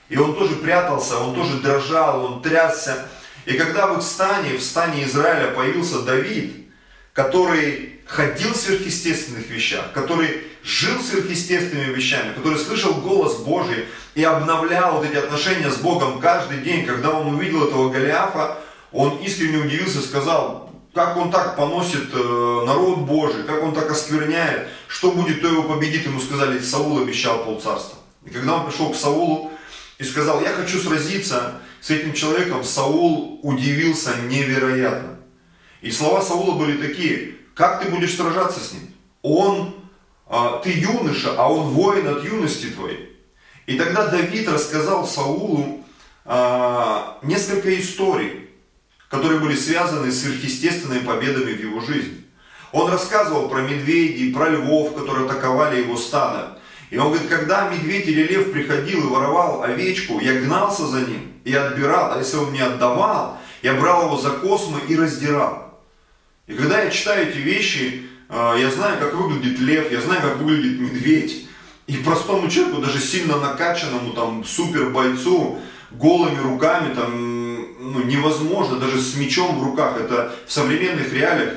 И 0.10 0.18
он 0.18 0.36
тоже 0.36 0.56
прятался, 0.56 1.18
он 1.20 1.36
тоже 1.36 1.60
дрожал, 1.60 2.26
он 2.26 2.42
трясся. 2.42 3.08
И 3.46 3.54
когда 3.54 3.88
в 3.88 3.98
их 3.98 4.04
стане, 4.04 4.58
в 4.58 4.64
стане 4.64 5.04
Израиля 5.04 5.52
появился 5.52 6.02
Давид, 6.02 6.68
который 7.14 8.02
ходил 8.06 8.54
в 8.54 8.58
сверхъестественных 8.58 9.50
вещах, 9.50 9.92
который 9.94 10.44
жил 10.64 11.02
сверхъестественными 11.02 11.94
вещами, 11.94 12.34
который 12.34 12.58
слышал 12.58 12.94
голос 12.96 13.38
Божий 13.38 13.86
и 14.16 14.24
обновлял 14.24 14.98
вот 14.98 15.06
эти 15.06 15.16
отношения 15.16 15.70
с 15.70 15.78
Богом 15.78 16.20
каждый 16.20 16.60
день, 16.60 16.86
когда 16.86 17.12
он 17.12 17.36
увидел 17.36 17.68
этого 17.68 17.90
Голиафа, 17.90 18.58
он 18.92 19.18
искренне 19.18 19.58
удивился 19.58 20.00
и 20.00 20.04
сказал, 20.04 20.67
как 20.94 21.18
он 21.18 21.32
так 21.32 21.56
поносит 21.56 22.10
э, 22.14 22.64
народ 22.66 23.00
Божий, 23.00 23.44
как 23.44 23.64
он 23.64 23.74
так 23.74 23.92
оскверняет, 23.92 24.68
что 24.88 25.12
будет, 25.12 25.42
то 25.42 25.48
его 25.48 25.64
победит. 25.64 26.06
Ему 26.06 26.20
сказали, 26.20 26.60
Саул 26.60 27.00
обещал 27.00 27.44
полцарства. 27.44 28.00
И 28.26 28.30
когда 28.30 28.56
он 28.56 28.70
пришел 28.70 28.92
к 28.92 28.96
Саулу 28.96 29.52
и 29.98 30.04
сказал, 30.04 30.42
я 30.42 30.50
хочу 30.50 30.80
сразиться 30.80 31.62
с 31.82 31.90
этим 31.90 32.14
человеком, 32.14 32.64
Саул 32.64 33.40
удивился 33.44 34.16
невероятно. 34.28 35.20
И 35.82 35.92
слова 35.92 36.22
Саула 36.22 36.58
были 36.58 36.78
такие, 36.78 37.36
как 37.54 37.84
ты 37.84 37.90
будешь 37.90 38.16
сражаться 38.16 38.60
с 38.60 38.74
ним? 38.74 38.94
Он 39.22 39.76
а, 40.30 40.60
ты 40.60 40.72
юноша, 40.72 41.36
а 41.38 41.52
он 41.52 41.70
воин 41.70 42.08
от 42.08 42.24
юности 42.24 42.68
твоей. 42.68 43.16
И 43.66 43.78
тогда 43.78 44.08
Давид 44.08 44.48
рассказал 44.50 45.08
Саулу 45.08 45.84
а, 46.26 47.20
несколько 47.22 47.74
историй, 47.80 48.47
которые 49.10 49.40
были 49.40 49.56
связаны 49.56 50.12
с 50.12 50.22
сверхъестественными 50.22 51.06
победами 51.06 51.54
в 51.54 51.62
его 51.62 51.82
жизни. 51.82 52.26
Он 52.72 52.92
рассказывал 52.92 53.48
про 53.50 53.62
медведей, 53.62 54.34
про 54.34 54.50
львов, 54.50 54.94
которые 54.96 55.26
атаковали 55.26 55.82
его 55.82 55.96
стадо. 55.98 56.58
И 56.90 56.98
он 56.98 57.12
говорит, 57.12 57.30
когда 57.30 57.70
медведь 57.70 58.08
или 58.08 58.24
лев 58.24 58.52
приходил 58.52 59.06
и 59.06 59.10
воровал 59.10 59.64
овечку, 59.64 60.20
я 60.20 60.40
гнался 60.40 60.88
за 60.88 61.02
ним 61.02 61.34
и 61.44 61.54
отбирал, 61.54 62.14
а 62.14 62.18
если 62.20 62.38
он 62.38 62.52
мне 62.52 62.64
отдавал, 62.64 63.40
я 63.62 63.74
брал 63.74 64.06
его 64.06 64.18
за 64.18 64.32
космы 64.32 64.80
и 64.88 64.96
раздирал. 64.96 65.82
И 66.46 66.54
когда 66.54 66.82
я 66.82 66.92
читаю 66.92 67.30
эти 67.30 67.38
вещи, 67.38 68.04
а, 68.30 68.56
я 68.56 68.70
знаю, 68.72 69.00
как 69.00 69.14
выглядит 69.16 69.60
лев, 69.60 69.92
я 69.92 70.02
знаю, 70.02 70.22
как 70.22 70.38
выглядит 70.38 70.80
медведь. 70.80 71.48
И 71.88 71.96
простому 71.98 72.50
человеку, 72.50 72.82
даже 72.82 73.00
сильно 73.00 73.38
накачанному, 73.38 74.12
там, 74.12 74.44
супер 74.44 74.90
бойцу, 74.90 75.60
голыми 75.92 76.40
руками, 76.40 76.94
там, 76.94 77.37
ну, 77.94 78.04
невозможно, 78.04 78.78
даже 78.78 79.02
с 79.02 79.16
мечом 79.16 79.60
в 79.60 79.64
руках, 79.64 79.98
это 80.00 80.36
в 80.46 80.52
современных 80.52 81.14
реалиях 81.14 81.54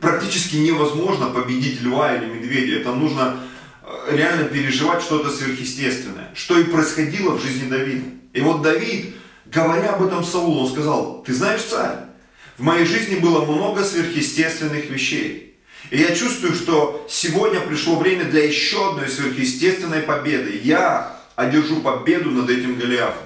практически 0.00 0.56
невозможно 0.56 1.26
победить 1.26 1.82
льва 1.82 2.14
или 2.14 2.26
медведя. 2.26 2.76
Это 2.76 2.92
нужно 2.92 3.40
э, 3.82 4.16
реально 4.16 4.44
переживать 4.44 5.02
что-то 5.02 5.30
сверхъестественное, 5.30 6.30
что 6.34 6.58
и 6.58 6.64
происходило 6.64 7.36
в 7.36 7.42
жизни 7.42 7.68
Давида. 7.68 8.04
И 8.32 8.40
вот 8.40 8.62
Давид, 8.62 9.14
говоря 9.46 9.94
об 9.94 10.04
этом 10.04 10.24
Саулу, 10.24 10.64
он 10.64 10.70
сказал, 10.70 11.22
ты 11.26 11.34
знаешь, 11.34 11.62
царь, 11.62 11.98
в 12.56 12.62
моей 12.62 12.84
жизни 12.84 13.16
было 13.16 13.44
много 13.44 13.84
сверхъестественных 13.84 14.88
вещей. 14.90 15.56
И 15.90 15.98
я 15.98 16.14
чувствую, 16.14 16.54
что 16.54 17.06
сегодня 17.10 17.60
пришло 17.60 17.96
время 17.96 18.24
для 18.24 18.44
еще 18.46 18.90
одной 18.90 19.08
сверхъестественной 19.08 20.02
победы. 20.02 20.60
Я 20.62 21.20
одержу 21.36 21.80
победу 21.80 22.30
над 22.30 22.48
этим 22.48 22.78
Голиафом. 22.78 23.22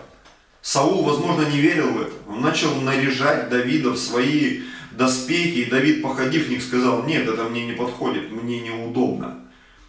Саул, 0.62 1.02
возможно, 1.02 1.48
не 1.48 1.58
верил 1.58 1.90
в 1.92 2.00
это. 2.02 2.12
Он 2.28 2.40
начал 2.40 2.74
наряжать 2.80 3.48
Давида 3.48 3.90
в 3.90 3.98
свои 3.98 4.60
доспехи, 4.92 5.60
и 5.60 5.70
Давид, 5.70 6.02
походив 6.02 6.46
в 6.46 6.50
них, 6.50 6.62
сказал, 6.62 7.04
нет, 7.04 7.28
это 7.28 7.44
мне 7.44 7.66
не 7.66 7.72
подходит, 7.72 8.30
мне 8.30 8.60
неудобно. 8.60 9.38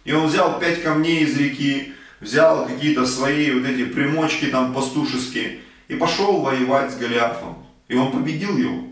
И 0.04 0.12
он 0.12 0.26
взял 0.28 0.58
пять 0.58 0.82
камней 0.82 1.24
из 1.24 1.36
реки, 1.36 1.92
взял 2.20 2.66
какие-то 2.66 3.06
свои 3.06 3.50
вот 3.50 3.66
эти 3.66 3.84
примочки 3.84 4.46
там 4.46 4.72
пастушеские, 4.72 5.58
и 5.88 5.96
пошел 5.96 6.40
воевать 6.40 6.92
с 6.92 6.96
Голиафом. 6.96 7.66
И 7.88 7.96
он 7.96 8.12
победил 8.12 8.56
его. 8.56 8.84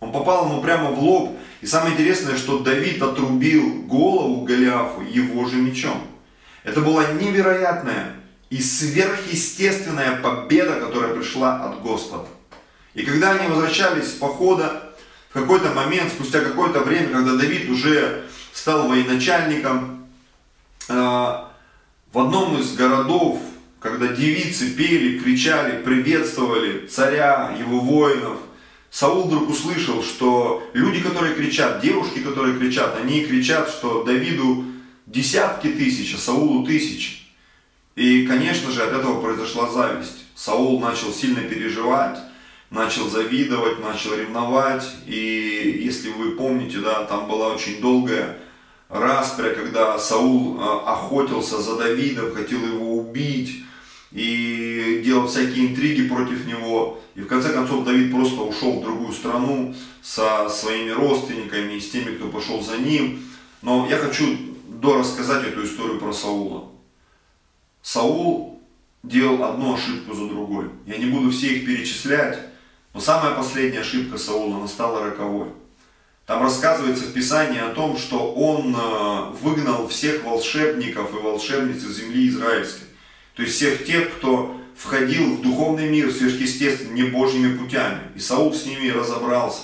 Он 0.00 0.12
попал 0.12 0.46
ему 0.50 0.60
прямо 0.60 0.90
в 0.90 0.98
лоб, 1.02 1.38
и 1.60 1.66
самое 1.66 1.94
интересное, 1.94 2.36
что 2.36 2.58
Давид 2.58 3.02
отрубил 3.02 3.82
голову 3.84 4.44
Голиафу 4.44 5.00
его 5.00 5.48
же 5.48 5.56
мечом. 5.56 6.02
Это 6.64 6.80
была 6.80 7.12
невероятная 7.12 8.16
и 8.52 8.60
сверхъестественная 8.60 10.16
победа, 10.16 10.78
которая 10.78 11.14
пришла 11.14 11.64
от 11.64 11.80
Господа. 11.80 12.28
И 12.92 13.02
когда 13.02 13.32
они 13.32 13.48
возвращались 13.48 14.10
с 14.10 14.12
похода, 14.12 14.92
в 15.30 15.32
какой-то 15.32 15.72
момент, 15.72 16.12
спустя 16.12 16.40
какое-то 16.40 16.80
время, 16.80 17.08
когда 17.08 17.36
Давид 17.36 17.70
уже 17.70 18.26
стал 18.52 18.88
военачальником, 18.88 20.06
э, 20.88 20.92
в 20.92 22.18
одном 22.18 22.60
из 22.60 22.74
городов, 22.74 23.40
когда 23.80 24.08
девицы 24.08 24.70
пели, 24.70 25.18
кричали, 25.18 25.82
приветствовали 25.82 26.86
царя, 26.86 27.56
его 27.58 27.80
воинов– 27.80 28.36
Саул 28.92 29.24
вдруг 29.24 29.48
услышал, 29.48 30.02
что 30.02 30.68
люди, 30.74 31.00
которые 31.00 31.34
кричат, 31.34 31.80
девушки, 31.80 32.18
которые 32.18 32.58
кричат, 32.58 32.94
они 33.00 33.24
кричат, 33.24 33.70
что 33.70 34.04
Давиду 34.04 34.66
десятки 35.06 35.68
тысяч, 35.68 36.14
а 36.14 36.18
Саулу 36.18 36.66
тысячи. 36.66 37.21
И, 37.94 38.26
конечно 38.26 38.70
же, 38.70 38.82
от 38.82 38.92
этого 38.92 39.20
произошла 39.20 39.68
зависть. 39.68 40.24
Саул 40.34 40.80
начал 40.80 41.12
сильно 41.12 41.42
переживать, 41.42 42.18
начал 42.70 43.08
завидовать, 43.08 43.80
начал 43.80 44.14
ревновать. 44.14 44.84
И 45.06 45.80
если 45.84 46.10
вы 46.10 46.32
помните, 46.32 46.78
да, 46.78 47.04
там 47.04 47.28
была 47.28 47.48
очень 47.48 47.80
долгая 47.80 48.38
распря, 48.88 49.50
когда 49.50 49.98
Саул 49.98 50.58
а, 50.60 50.94
охотился 50.94 51.60
за 51.60 51.76
Давидом, 51.76 52.34
хотел 52.34 52.60
его 52.64 52.98
убить 52.98 53.64
и 54.10 55.02
делал 55.04 55.26
всякие 55.26 55.68
интриги 55.68 56.08
против 56.08 56.46
него. 56.46 57.00
И 57.14 57.20
в 57.20 57.26
конце 57.26 57.52
концов 57.52 57.84
Давид 57.84 58.10
просто 58.10 58.40
ушел 58.42 58.80
в 58.80 58.84
другую 58.84 59.12
страну 59.12 59.74
со 60.02 60.48
своими 60.48 60.90
родственниками 60.90 61.74
и 61.74 61.80
с 61.80 61.90
теми, 61.90 62.16
кто 62.16 62.28
пошел 62.28 62.62
за 62.62 62.78
ним. 62.78 63.22
Но 63.62 63.86
я 63.88 63.98
хочу 63.98 64.36
дорассказать 64.68 65.46
эту 65.46 65.64
историю 65.64 65.98
про 65.98 66.12
Саула. 66.12 66.71
Саул 67.82 68.60
делал 69.02 69.44
одну 69.44 69.74
ошибку 69.74 70.14
за 70.14 70.28
другой. 70.28 70.70
Я 70.86 70.98
не 70.98 71.06
буду 71.06 71.30
все 71.30 71.56
их 71.56 71.66
перечислять, 71.66 72.38
но 72.94 73.00
самая 73.00 73.34
последняя 73.34 73.80
ошибка 73.80 74.16
Саула, 74.16 74.56
она 74.56 74.68
стала 74.68 75.04
роковой. 75.04 75.48
Там 76.26 76.42
рассказывается 76.42 77.04
в 77.04 77.12
Писании 77.12 77.58
о 77.58 77.74
том, 77.74 77.98
что 77.98 78.32
он 78.32 78.74
э, 78.74 79.30
выгнал 79.42 79.88
всех 79.88 80.24
волшебников 80.24 81.10
и 81.12 81.22
волшебниц 81.22 81.82
из 81.82 81.98
земли 81.98 82.28
израильской. 82.28 82.86
То 83.34 83.42
есть 83.42 83.56
всех 83.56 83.84
тех, 83.84 84.16
кто 84.16 84.56
входил 84.76 85.36
в 85.36 85.42
духовный 85.42 85.88
мир 85.88 86.12
сверхъестественно, 86.12 86.92
не 86.92 87.04
божьими 87.04 87.56
путями. 87.56 88.00
И 88.14 88.20
Саул 88.20 88.54
с 88.54 88.66
ними 88.66 88.88
разобрался. 88.90 89.62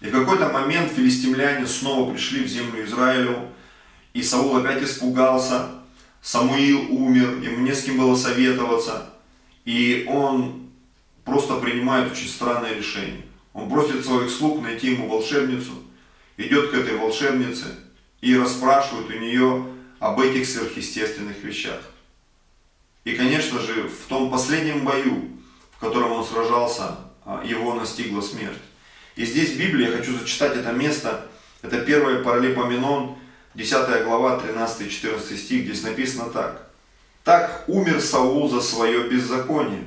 И 0.00 0.06
в 0.06 0.12
какой-то 0.12 0.48
момент 0.48 0.92
филистимляне 0.92 1.66
снова 1.66 2.10
пришли 2.10 2.42
в 2.42 2.48
землю 2.48 2.84
Израилю, 2.84 3.48
и 4.14 4.22
Саул 4.22 4.56
опять 4.56 4.82
испугался. 4.82 5.68
Самуил 6.22 6.86
умер, 6.88 7.40
ему 7.42 7.58
не 7.58 7.74
с 7.74 7.82
кем 7.82 7.98
было 7.98 8.14
советоваться. 8.14 9.10
И 9.64 10.06
он 10.08 10.70
просто 11.24 11.56
принимает 11.56 12.12
очень 12.12 12.28
странное 12.28 12.74
решение. 12.74 13.22
Он 13.52 13.68
просит 13.68 14.04
своих 14.04 14.30
слуг 14.30 14.62
найти 14.62 14.92
ему 14.92 15.08
волшебницу, 15.08 15.72
идет 16.36 16.70
к 16.70 16.74
этой 16.74 16.96
волшебнице 16.96 17.66
и 18.20 18.36
расспрашивает 18.36 19.10
у 19.10 19.18
нее 19.18 19.66
об 19.98 20.20
этих 20.20 20.46
сверхъестественных 20.46 21.42
вещах. 21.42 21.80
И, 23.04 23.12
конечно 23.14 23.58
же, 23.58 23.88
в 23.88 24.06
том 24.08 24.30
последнем 24.30 24.84
бою, 24.84 25.28
в 25.72 25.80
котором 25.80 26.12
он 26.12 26.24
сражался, 26.24 26.98
а, 27.24 27.42
его 27.44 27.74
настигла 27.74 28.20
смерть. 28.20 28.58
И 29.16 29.24
здесь 29.24 29.50
в 29.50 29.58
Библии, 29.58 29.90
я 29.90 29.96
хочу 29.96 30.16
зачитать 30.16 30.56
это 30.56 30.72
место, 30.72 31.26
это 31.62 31.80
1 31.80 32.22
Паралипоменон, 32.22 33.16
10 33.54 34.04
глава, 34.04 34.40
13-14 34.40 35.36
стих, 35.36 35.64
здесь 35.64 35.82
написано 35.82 36.30
так. 36.30 36.70
«Так 37.22 37.64
умер 37.68 38.00
Саул 38.00 38.48
за 38.48 38.60
свое 38.60 39.08
беззаконие, 39.08 39.84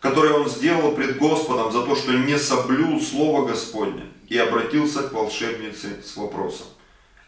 которое 0.00 0.32
он 0.34 0.48
сделал 0.48 0.92
пред 0.92 1.18
Господом 1.18 1.72
за 1.72 1.82
то, 1.82 1.94
что 1.96 2.12
не 2.12 2.38
соблюл 2.38 3.00
Слово 3.00 3.48
Господне 3.48 4.04
и 4.28 4.38
обратился 4.38 5.02
к 5.02 5.12
волшебнице 5.12 6.02
с 6.02 6.16
вопросом, 6.16 6.66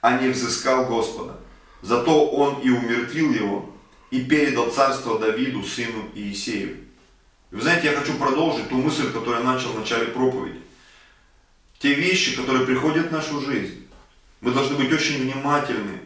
а 0.00 0.18
не 0.18 0.28
взыскал 0.28 0.86
Господа. 0.86 1.36
Зато 1.82 2.26
он 2.30 2.60
и 2.60 2.70
умертвил 2.70 3.32
его, 3.32 3.70
и 4.10 4.20
передал 4.24 4.70
царство 4.70 5.18
Давиду, 5.18 5.62
сыну 5.62 6.08
Иисею. 6.14 6.78
Вы 7.50 7.60
знаете, 7.60 7.88
я 7.88 7.92
хочу 7.92 8.14
продолжить 8.14 8.68
ту 8.68 8.76
мысль, 8.76 9.12
которую 9.12 9.38
я 9.38 9.44
начал 9.44 9.70
в 9.70 9.78
начале 9.78 10.06
проповеди. 10.06 10.60
Те 11.78 11.92
вещи, 11.94 12.36
которые 12.36 12.64
приходят 12.64 13.08
в 13.08 13.12
нашу 13.12 13.40
жизнь, 13.40 13.85
мы 14.40 14.52
должны 14.52 14.76
быть 14.76 14.92
очень 14.92 15.22
внимательны 15.22 16.00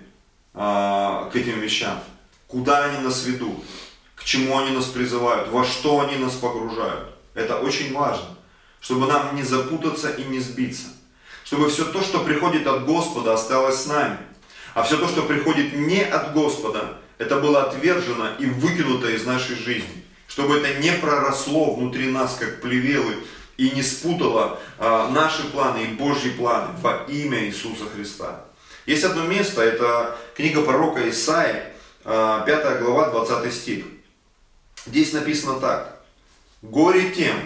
а, 0.54 1.28
к 1.32 1.36
этим 1.36 1.60
вещам. 1.60 1.98
Куда 2.46 2.84
они 2.84 2.98
нас 3.04 3.24
ведут, 3.24 3.64
к 4.14 4.24
чему 4.24 4.58
они 4.58 4.70
нас 4.70 4.86
призывают, 4.86 5.48
во 5.48 5.64
что 5.64 6.00
они 6.00 6.16
нас 6.16 6.34
погружают. 6.34 7.10
Это 7.34 7.58
очень 7.58 7.92
важно, 7.92 8.36
чтобы 8.80 9.06
нам 9.06 9.34
не 9.36 9.42
запутаться 9.42 10.10
и 10.10 10.24
не 10.24 10.40
сбиться. 10.40 10.86
Чтобы 11.44 11.68
все 11.68 11.84
то, 11.84 12.02
что 12.02 12.20
приходит 12.20 12.66
от 12.66 12.84
Господа, 12.84 13.34
осталось 13.34 13.82
с 13.82 13.86
нами. 13.86 14.18
А 14.74 14.82
все 14.82 14.96
то, 14.98 15.08
что 15.08 15.22
приходит 15.22 15.74
не 15.74 16.02
от 16.02 16.32
Господа, 16.32 16.98
это 17.18 17.40
было 17.40 17.64
отвержено 17.64 18.30
и 18.38 18.46
выкинуто 18.46 19.10
из 19.10 19.24
нашей 19.26 19.56
жизни. 19.56 20.04
Чтобы 20.28 20.58
это 20.58 20.80
не 20.80 20.92
проросло 20.92 21.74
внутри 21.74 22.10
нас, 22.10 22.36
как 22.38 22.60
плевелы, 22.60 23.16
и 23.60 23.70
не 23.72 23.82
спутало 23.82 24.58
а, 24.78 25.10
наши 25.10 25.46
планы 25.48 25.84
и 25.84 25.88
Божьи 25.88 26.30
планы 26.30 26.68
во 26.80 27.04
имя 27.08 27.44
Иисуса 27.44 27.84
Христа. 27.94 28.46
Есть 28.86 29.04
одно 29.04 29.24
место, 29.24 29.60
это 29.60 30.16
книга 30.34 30.62
пророка 30.62 31.06
Исаия, 31.10 31.74
5 32.04 32.04
а, 32.06 32.78
глава, 32.80 33.10
20 33.10 33.52
стих. 33.52 33.84
Здесь 34.86 35.12
написано 35.12 35.60
так. 35.60 36.00
«Горе 36.62 37.10
тем, 37.10 37.36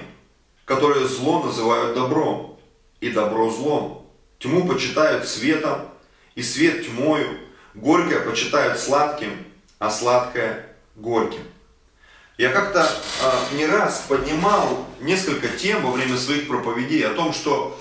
которые 0.64 1.08
зло 1.08 1.42
называют 1.42 1.96
добром, 1.96 2.60
и 3.00 3.10
добро 3.10 3.50
злом. 3.50 4.08
Тьму 4.38 4.68
почитают 4.68 5.26
светом, 5.28 5.88
и 6.36 6.44
свет 6.44 6.86
тьмою, 6.86 7.40
горькое 7.74 8.20
почитают 8.20 8.78
сладким, 8.78 9.32
а 9.80 9.90
сладкое 9.90 10.76
горьким. 10.94 11.42
Я 12.36 12.50
как-то 12.50 12.80
э, 12.82 13.56
не 13.56 13.66
раз 13.66 14.06
поднимал 14.08 14.88
несколько 15.00 15.46
тем 15.46 15.82
во 15.82 15.92
время 15.92 16.16
своих 16.16 16.48
проповедей 16.48 17.06
о 17.06 17.14
том, 17.14 17.32
что 17.32 17.80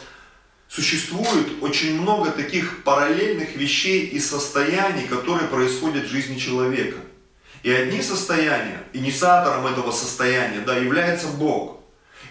существует 0.68 1.62
очень 1.62 2.00
много 2.00 2.30
таких 2.30 2.84
параллельных 2.84 3.56
вещей 3.56 4.06
и 4.06 4.20
состояний, 4.20 5.08
которые 5.08 5.48
происходят 5.48 6.06
в 6.06 6.12
жизни 6.12 6.38
человека. 6.38 6.98
И 7.64 7.72
одни 7.72 8.02
состояния, 8.04 8.84
инициатором 8.94 9.66
этого 9.66 9.92
состояния, 9.92 10.60
да, 10.60 10.78
является 10.78 11.28
Бог. 11.28 11.80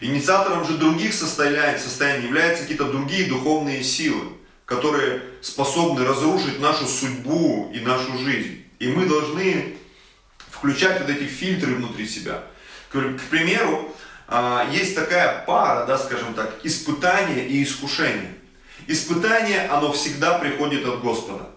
Инициатором 0.00 0.64
же 0.64 0.78
других 0.78 1.14
состояний, 1.14 1.78
состояний 1.78 2.26
являются 2.26 2.62
какие-то 2.62 2.84
другие 2.84 3.28
духовные 3.28 3.82
силы, 3.82 4.24
которые 4.64 5.22
способны 5.40 6.04
разрушить 6.04 6.60
нашу 6.60 6.86
судьбу 6.86 7.72
и 7.74 7.80
нашу 7.80 8.16
жизнь. 8.18 8.64
И 8.78 8.88
мы 8.88 9.06
должны 9.06 9.76
включать 10.62 11.00
вот 11.00 11.10
эти 11.10 11.24
фильтры 11.24 11.74
внутри 11.74 12.06
себя. 12.06 12.44
К 12.88 13.20
примеру, 13.30 13.92
а, 14.28 14.68
есть 14.70 14.94
такая 14.94 15.44
пара, 15.44 15.86
да, 15.86 15.98
скажем 15.98 16.34
так, 16.34 16.54
испытание 16.62 17.48
и 17.48 17.64
искушение. 17.64 18.32
Испытание, 18.86 19.66
оно 19.66 19.90
всегда 19.92 20.38
приходит 20.38 20.86
от 20.86 21.00
Господа. 21.00 21.48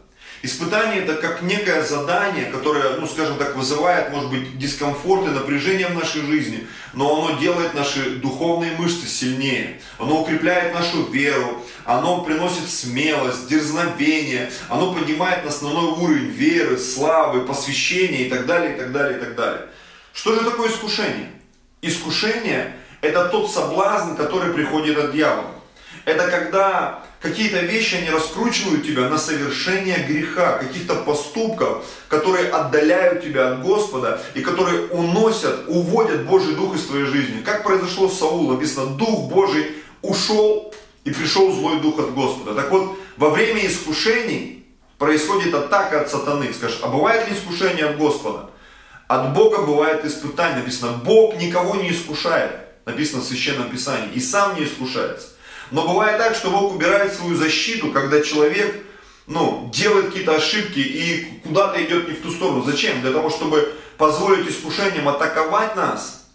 Испытание 0.45 1.01
это 1.01 1.15
как 1.15 1.41
некое 1.41 1.81
задание, 1.81 2.45
которое, 2.51 2.97
ну 2.97 3.07
скажем 3.07 3.39
так, 3.39 3.55
вызывает, 3.55 4.11
может 4.11 4.29
быть, 4.29 4.59
дискомфорт 4.59 5.25
и 5.25 5.31
напряжение 5.31 5.87
в 5.87 5.95
нашей 5.95 6.21
жизни, 6.21 6.67
но 6.93 7.25
оно 7.25 7.39
делает 7.39 7.73
наши 7.73 8.17
духовные 8.17 8.73
мышцы 8.73 9.07
сильнее, 9.07 9.81
оно 9.97 10.21
укрепляет 10.21 10.75
нашу 10.75 11.05
веру, 11.05 11.63
оно 11.84 12.21
приносит 12.21 12.69
смелость, 12.69 13.47
дерзновение, 13.47 14.51
оно 14.69 14.93
поднимает 14.93 15.43
на 15.43 15.49
основной 15.49 15.93
уровень 15.93 16.29
веры, 16.29 16.77
славы, 16.77 17.41
посвящения 17.41 18.27
и 18.27 18.29
так 18.29 18.45
далее, 18.45 18.75
и 18.75 18.77
так 18.77 18.91
далее, 18.91 19.17
и 19.17 19.21
так 19.21 19.36
далее. 19.36 19.62
Что 20.13 20.36
же 20.36 20.47
такое 20.47 20.69
искушение? 20.69 21.31
Искушение– 21.81 22.75
это 23.01 23.29
тот 23.29 23.49
соблазн, 23.49 24.13
который 24.13 24.53
приходит 24.53 24.95
от 24.95 25.12
дьявола. 25.12 25.55
Это 26.06 26.28
когда 26.28 27.04
какие-то 27.20 27.60
вещи, 27.62 27.96
они 27.96 28.12
раскручивают 28.12 28.86
тебя 28.86 29.10
на 29.10 29.18
совершение 29.18 30.06
греха, 30.08 30.60
каких-то 30.60 30.96
поступков, 30.96 31.84
которые 32.08 32.50
отдаляют 32.50 33.24
тебя 33.24 33.54
от 33.54 33.63
Господа 33.63 34.22
и 34.36 34.41
которые 34.41 34.88
уносят, 34.88 35.68
уводят 35.68 36.26
Божий 36.26 36.56
Дух 36.56 36.76
из 36.76 36.86
твоей 36.86 37.06
жизни. 37.06 37.41
Как 37.41 37.63
произошло 37.63 38.08
с 38.08 38.20
Саулом, 38.20 38.54
написано, 38.54 38.91
Дух 38.98 39.32
Божий 39.32 39.78
ушел 40.04 40.74
и 41.04 41.12
пришел 41.12 41.52
злой 41.52 41.80
Дух 41.82 41.98
от 42.00 42.13
Господа. 42.13 42.54
Так 42.54 42.70
вот, 42.70 42.98
во 43.18 43.32
время 43.32 43.65
искушений 43.65 44.68
происходит 45.00 45.56
атака 45.56 46.02
от 46.02 46.12
сатаны. 46.12 46.54
Скажешь, 46.54 46.80
а 46.84 46.88
бывает 46.88 47.28
ли 47.28 47.36
искушение 47.36 47.86
от 47.86 47.98
Господа? 47.98 48.52
От 49.08 49.34
Бога 49.34 49.63
бывает 49.63 50.06
испытание. 50.06 50.58
Написано, 50.58 50.94
Бог 50.94 51.38
никого 51.38 51.76
не 51.76 51.89
искушает. 51.89 52.52
Написано 52.86 53.24
в 53.24 53.26
Священном 53.26 53.70
Писании. 53.70 54.13
И 54.13 54.20
сам 54.20 54.56
не 54.56 54.65
искушается. 54.65 55.30
Но 55.71 55.88
бывает 55.88 56.17
так, 56.17 56.36
что 56.36 56.51
Бог 56.51 56.73
убирает 56.73 57.13
свою 57.13 57.36
защиту, 57.36 57.91
когда 57.91 58.21
человек 58.21 58.86
ну, 59.28 59.69
делает 59.73 60.08
какие-то 60.08 60.36
ошибки 60.36 60.80
и 60.80 61.39
куда-то 61.43 61.84
идет 61.84 62.08
не 62.08 62.13
в 62.13 62.21
ту 62.21 62.32
сторону. 62.32 62.63
Зачем? 62.63 63.01
Для 63.01 63.12
того, 63.12 63.30
чтобы 63.30 63.73
позволить 63.97 64.47
искушениям 64.47 65.08
атаковать 65.08 65.75
нас. 65.75 66.28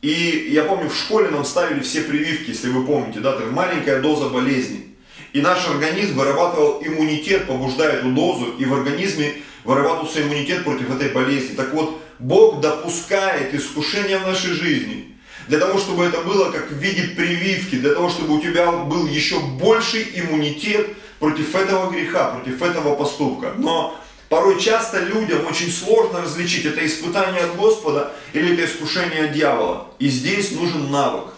И 0.00 0.48
я 0.50 0.64
помню, 0.64 0.90
в 0.90 0.96
школе 0.96 1.28
нам 1.28 1.44
ставили 1.44 1.80
все 1.80 2.02
прививки, 2.02 2.50
если 2.50 2.70
вы 2.70 2.84
помните, 2.84 3.20
да, 3.20 3.32
так 3.32 3.52
маленькая 3.52 4.00
доза 4.00 4.28
болезни. 4.28 4.96
И 5.32 5.40
наш 5.40 5.66
организм 5.68 6.18
вырабатывал 6.18 6.82
иммунитет, 6.84 7.46
побуждая 7.46 7.98
эту 7.98 8.10
дозу, 8.10 8.56
и 8.58 8.64
в 8.64 8.74
организме 8.74 9.34
вырабатывался 9.64 10.22
иммунитет 10.22 10.64
против 10.64 10.92
этой 10.92 11.10
болезни. 11.10 11.54
Так 11.54 11.72
вот, 11.72 12.02
Бог 12.18 12.60
допускает 12.60 13.54
искушения 13.54 14.18
в 14.18 14.26
нашей 14.26 14.50
жизни– 14.50 15.08
для 15.52 15.60
того, 15.60 15.78
чтобы 15.78 16.06
это 16.06 16.22
было 16.22 16.50
как 16.50 16.70
в 16.70 16.78
виде 16.78 17.02
прививки, 17.08 17.74
для 17.74 17.92
того, 17.92 18.08
чтобы 18.08 18.38
у 18.38 18.40
тебя 18.40 18.72
был 18.72 19.06
еще 19.06 19.38
больший 19.38 20.08
иммунитет 20.14 20.88
против 21.18 21.54
этого 21.54 21.90
греха, 21.90 22.30
против 22.30 22.62
этого 22.62 22.94
поступка. 22.94 23.52
Но 23.58 23.94
порой 24.30 24.58
часто 24.58 25.00
людям 25.00 25.46
очень 25.46 25.70
сложно 25.70 26.22
различить, 26.22 26.64
это 26.64 26.82
испытание 26.86 27.42
от 27.42 27.56
Господа 27.56 28.14
или 28.32 28.54
это 28.54 28.64
искушение 28.64 29.26
от 29.26 29.34
дьявола. 29.34 29.88
И 29.98 30.08
здесь 30.08 30.52
нужен 30.52 30.90
навык. 30.90 31.34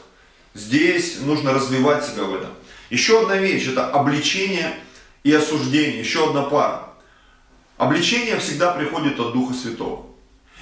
Здесь 0.55 1.19
нужно 1.19 1.53
развивать 1.53 2.05
себя 2.05 2.23
в 2.23 2.37
этом. 2.37 2.51
Еще 2.91 3.21
одна 3.21 3.37
вещь, 3.39 3.67
это 3.67 3.91
обличение 3.91 4.77
и 5.25 5.33
осуждение, 5.33 5.99
еще 5.99 6.29
одна 6.29 6.43
пара. 6.43 6.91
Обличение 7.79 8.39
всегда 8.39 8.71
приходит 8.71 9.19
от 9.19 9.33
Духа 9.33 9.55
Святого. 9.55 10.14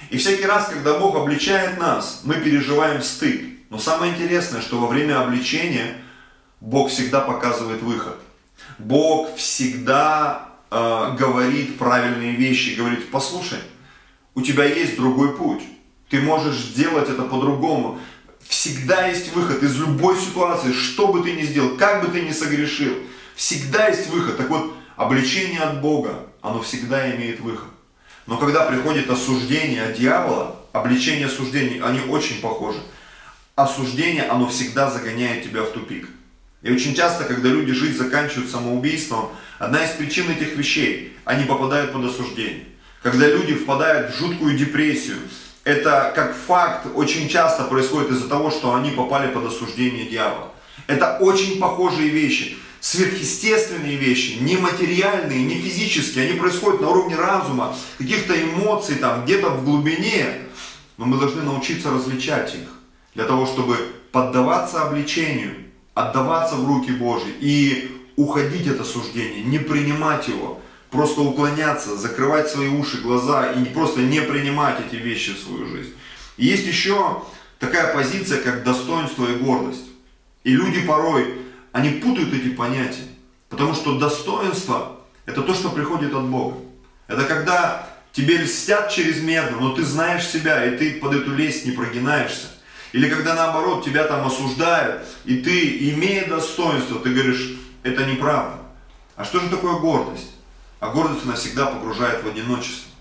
И 0.09 0.17
всякий 0.17 0.45
раз, 0.45 0.67
когда 0.67 0.99
Бог 0.99 1.15
обличает 1.15 1.79
нас, 1.79 2.21
мы 2.23 2.35
переживаем 2.35 3.01
стыд. 3.01 3.41
Но 3.69 3.79
самое 3.79 4.13
интересное, 4.13 4.61
что 4.61 4.79
во 4.79 4.87
время 4.87 5.21
обличения 5.21 5.95
Бог 6.61 6.89
всегда 6.89 7.21
показывает 7.21 7.81
выход. 7.81 8.17
Бог 8.77 9.35
всегда 9.35 10.49
э, 10.69 11.15
говорит 11.17 11.77
правильные 11.77 12.35
вещи, 12.35 12.75
говорит, 12.75 13.09
послушай, 13.11 13.59
у 14.35 14.41
тебя 14.41 14.65
есть 14.65 14.95
другой 14.95 15.35
путь. 15.35 15.63
Ты 16.09 16.21
можешь 16.21 16.57
сделать 16.57 17.09
это 17.09 17.23
по-другому. 17.23 17.99
Всегда 18.41 19.07
есть 19.07 19.33
выход 19.33 19.63
из 19.63 19.75
любой 19.79 20.17
ситуации, 20.17 20.71
что 20.71 21.07
бы 21.07 21.23
ты 21.23 21.33
ни 21.33 21.41
сделал, 21.41 21.75
как 21.77 22.05
бы 22.05 22.11
ты 22.11 22.21
ни 22.21 22.31
согрешил. 22.31 22.93
Всегда 23.35 23.87
есть 23.87 24.07
выход. 24.09 24.37
Так 24.37 24.49
вот, 24.49 24.75
обличение 24.95 25.61
от 25.61 25.81
Бога, 25.81 26.27
оно 26.41 26.61
всегда 26.61 27.15
имеет 27.15 27.39
выход. 27.39 27.72
Но 28.25 28.37
когда 28.37 28.65
приходит 28.65 29.09
осуждение 29.09 29.83
от 29.83 29.97
дьявола, 29.97 30.55
обличение 30.71 31.27
осуждений, 31.27 31.81
они 31.81 31.99
очень 32.01 32.41
похожи. 32.41 32.79
Осуждение, 33.55 34.23
оно 34.23 34.47
всегда 34.47 34.89
загоняет 34.89 35.43
тебя 35.43 35.63
в 35.63 35.71
тупик. 35.71 36.09
И 36.61 36.71
очень 36.71 36.95
часто, 36.95 37.25
когда 37.25 37.49
люди 37.49 37.73
жизнь 37.73 37.97
заканчивают 37.97 38.49
самоубийством, 38.49 39.29
одна 39.59 39.83
из 39.83 39.91
причин 39.91 40.31
этих 40.31 40.55
вещей, 40.55 41.15
они 41.25 41.43
попадают 41.43 41.91
под 41.91 42.05
осуждение. 42.05 42.65
Когда 43.01 43.27
люди 43.27 43.53
впадают 43.53 44.15
в 44.15 44.17
жуткую 44.17 44.57
депрессию, 44.57 45.17
это 45.65 46.13
как 46.15 46.35
факт 46.35 46.87
очень 46.95 47.27
часто 47.27 47.65
происходит 47.65 48.11
из-за 48.11 48.29
того, 48.29 48.49
что 48.49 48.73
они 48.73 48.91
попали 48.91 49.31
под 49.31 49.47
осуждение 49.47 50.05
дьявола. 50.05 50.53
Это 50.87 51.17
очень 51.19 51.59
похожие 51.59 52.09
вещи 52.09 52.57
сверхъестественные 52.83 53.95
вещи, 53.95 54.39
не 54.41 54.57
материальные, 54.57 55.45
не 55.45 55.55
физические, 55.55 56.29
они 56.29 56.37
происходят 56.37 56.81
на 56.81 56.89
уровне 56.89 57.15
разума, 57.15 57.73
каких-то 57.97 58.33
эмоций 58.33 58.95
там, 58.95 59.23
где-то 59.23 59.51
в 59.51 59.63
глубине, 59.63 60.25
но 60.97 61.05
мы 61.05 61.17
должны 61.17 61.43
научиться 61.43 61.91
различать 61.91 62.53
их, 62.53 62.67
для 63.15 63.23
того, 63.23 63.45
чтобы 63.45 63.77
поддаваться 64.11 64.81
обличению 64.81 65.55
отдаваться 65.93 66.55
в 66.55 66.67
руки 66.67 66.91
Божьи 66.91 67.33
и 67.39 67.91
уходить 68.17 68.67
от 68.67 68.81
осуждения, 68.81 69.43
не 69.43 69.59
принимать 69.59 70.27
его, 70.27 70.59
просто 70.89 71.21
уклоняться, 71.21 71.95
закрывать 71.95 72.49
свои 72.49 72.67
уши, 72.67 72.99
глаза 73.01 73.53
и 73.53 73.63
просто 73.65 74.01
не 74.01 74.21
принимать 74.21 74.79
эти 74.85 74.95
вещи 74.95 75.33
в 75.33 75.39
свою 75.39 75.67
жизнь. 75.67 75.93
И 76.37 76.47
есть 76.47 76.67
еще 76.67 77.23
такая 77.59 77.93
позиция, 77.93 78.41
как 78.41 78.63
достоинство 78.63 79.25
и 79.25 79.35
гордость. 79.35 79.85
И 80.43 80.51
люди 80.51 80.81
порой, 80.81 81.42
они 81.73 81.89
путают 81.89 82.33
эти 82.33 82.49
понятия. 82.49 83.03
Потому 83.49 83.73
что 83.73 83.99
достоинство– 83.99 85.01
это 85.25 85.41
то, 85.41 85.53
что 85.53 85.69
приходит 85.69 86.13
от 86.13 86.23
Бога. 86.23 86.57
Это 87.07 87.25
когда 87.25 87.89
тебе 88.13 88.37
льстят 88.37 88.89
чрезмерно, 88.89 89.57
но 89.59 89.73
ты 89.73 89.83
знаешь 89.83 90.25
себя, 90.25 90.65
и 90.65 90.77
ты 90.77 90.99
под 90.99 91.13
эту 91.13 91.35
лесть 91.35 91.65
не 91.65 91.71
прогинаешься. 91.71 92.47
Или 92.93 93.09
когда 93.09 93.33
наоборот 93.33 93.83
тебя 93.83 94.05
там 94.05 94.25
осуждают, 94.25 95.01
и 95.25 95.37
ты, 95.37 95.89
имея 95.89 96.27
достоинство, 96.27 96.99
ты 96.99 97.09
говоришь, 97.09 97.57
это 97.81 98.05
неправда. 98.05 98.59
А 99.15 99.25
что 99.25 99.39
же 99.39 99.49
такое 99.49 99.79
гордость? 99.79 100.31
А 100.79 100.89
гордость 100.89 101.25
навсегда 101.25 101.65
погружает 101.67 102.23
в 102.23 102.27
одиночество. 102.27 102.91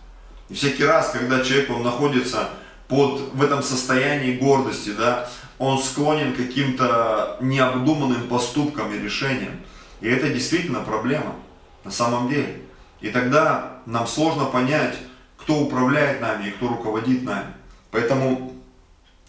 И 0.49 0.55
всякий 0.55 0.85
раз, 0.85 1.11
когда 1.11 1.45
человек 1.45 1.71
он 1.71 1.83
находится 1.83 2.51
под, 2.93 3.33
в 3.33 3.43
этом 3.43 3.63
состоянии 3.63 4.37
гордости, 4.37 4.91
да, 4.91 5.31
он 5.59 5.79
склонен 5.79 6.35
к 6.35 6.37
каким-то 6.37 7.39
необдуманным 7.41 8.29
поступкам 8.29 8.93
и 8.93 8.99
решениям. 8.99 9.63
И 10.03 10.09
это 10.09 10.29
действительно 10.29 10.81
проблема 10.81 11.37
на 11.85 11.91
самом 11.91 12.29
деле. 12.29 12.61
И 13.01 13.09
тогда 13.09 13.79
нам 13.87 14.07
сложно 14.07 14.45
понять, 14.45 14.95
кто 15.39 15.61
управляет 15.61 16.21
нами 16.21 16.49
и 16.49 16.51
кто 16.51 16.69
руководит 16.69 17.23
нами. 17.23 17.55
Поэтому 17.91 18.53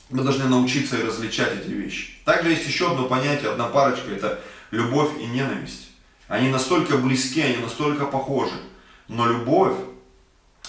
мы 0.10 0.24
должны 0.24 0.50
научиться 0.50 0.98
и 0.98 1.04
различать 1.04 1.54
эти 1.54 1.70
вещи. 1.70 2.16
Также 2.26 2.50
есть 2.50 2.68
еще 2.68 2.92
одно 2.92 3.06
понятие, 3.06 3.52
одна 3.52 3.68
парочка, 3.68 4.12
это 4.12 4.42
любовь 4.72 5.12
и 5.22 5.26
ненависть. 5.26 5.90
Они 6.28 6.50
настолько 6.50 6.98
близки, 6.98 7.40
они 7.40 7.58
настолько 7.64 8.08
похожи. 8.08 8.56
Но 9.08 9.26
любовь, 9.26 9.76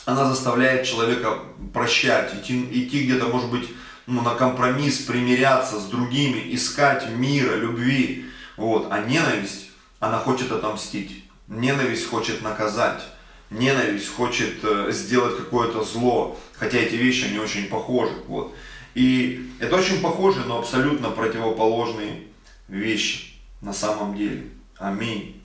она 0.04 0.26
заставляет 0.26 0.86
человека 0.86 1.38
прощать, 1.72 2.34
идти, 2.34 2.64
идти 2.70 3.04
где-то, 3.04 3.26
может 3.26 3.50
быть, 3.50 3.68
ну, 4.06 4.20
на 4.20 4.34
компромисс, 4.34 4.98
примиряться 4.98 5.80
с 5.80 5.86
другими, 5.86 6.54
искать 6.54 7.08
мира, 7.08 7.54
любви. 7.54 8.26
Вот. 8.56 8.88
А 8.90 9.00
ненависть, 9.00 9.70
она 10.00 10.18
хочет 10.18 10.52
отомстить. 10.52 11.24
Ненависть 11.48 12.08
хочет 12.08 12.42
наказать. 12.42 13.02
Ненависть 13.50 14.14
хочет 14.14 14.62
э, 14.62 14.90
сделать 14.92 15.36
какое-то 15.36 15.82
зло. 15.84 16.38
Хотя 16.58 16.78
эти 16.78 16.96
вещи, 16.96 17.26
они 17.26 17.38
очень 17.38 17.68
похожи. 17.68 18.12
Вот. 18.26 18.54
И 18.94 19.50
это 19.58 19.76
очень 19.76 20.00
похожи, 20.02 20.40
но 20.46 20.58
абсолютно 20.58 21.10
противоположные 21.10 22.24
вещи 22.68 23.34
на 23.60 23.72
самом 23.72 24.16
деле. 24.16 24.50
Аминь. 24.76 25.40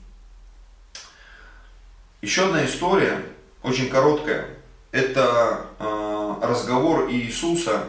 Еще 2.20 2.44
одна 2.44 2.66
история, 2.66 3.24
очень 3.62 3.88
короткая. 3.88 4.48
Это 4.92 5.66
э, 5.78 6.34
разговор 6.42 7.10
Иисуса 7.10 7.84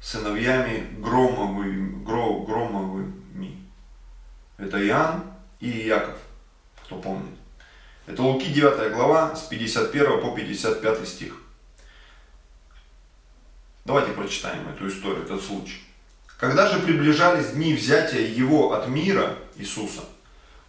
с 0.00 0.10
сыновьями 0.10 0.88
Громовыми, 0.98 2.04
Гро, 2.04 2.40
Громовыми. 2.40 3.12
Это 4.58 4.84
Иоанн 4.86 5.24
и 5.60 5.68
Яков, 5.68 6.18
кто 6.84 6.96
помнит. 6.96 7.36
Это 8.06 8.22
Луки 8.22 8.52
9 8.52 8.92
глава 8.92 9.34
с 9.36 9.42
51 9.42 10.20
по 10.20 10.34
55 10.34 11.08
стих. 11.08 11.36
Давайте 13.84 14.12
прочитаем 14.12 14.68
эту 14.68 14.88
историю, 14.88 15.24
этот 15.24 15.42
случай. 15.42 15.80
Когда 16.38 16.68
же 16.68 16.80
приближались 16.80 17.50
дни 17.50 17.74
взятия 17.74 18.26
его 18.26 18.72
от 18.72 18.88
мира, 18.88 19.36
Иисуса, 19.56 20.02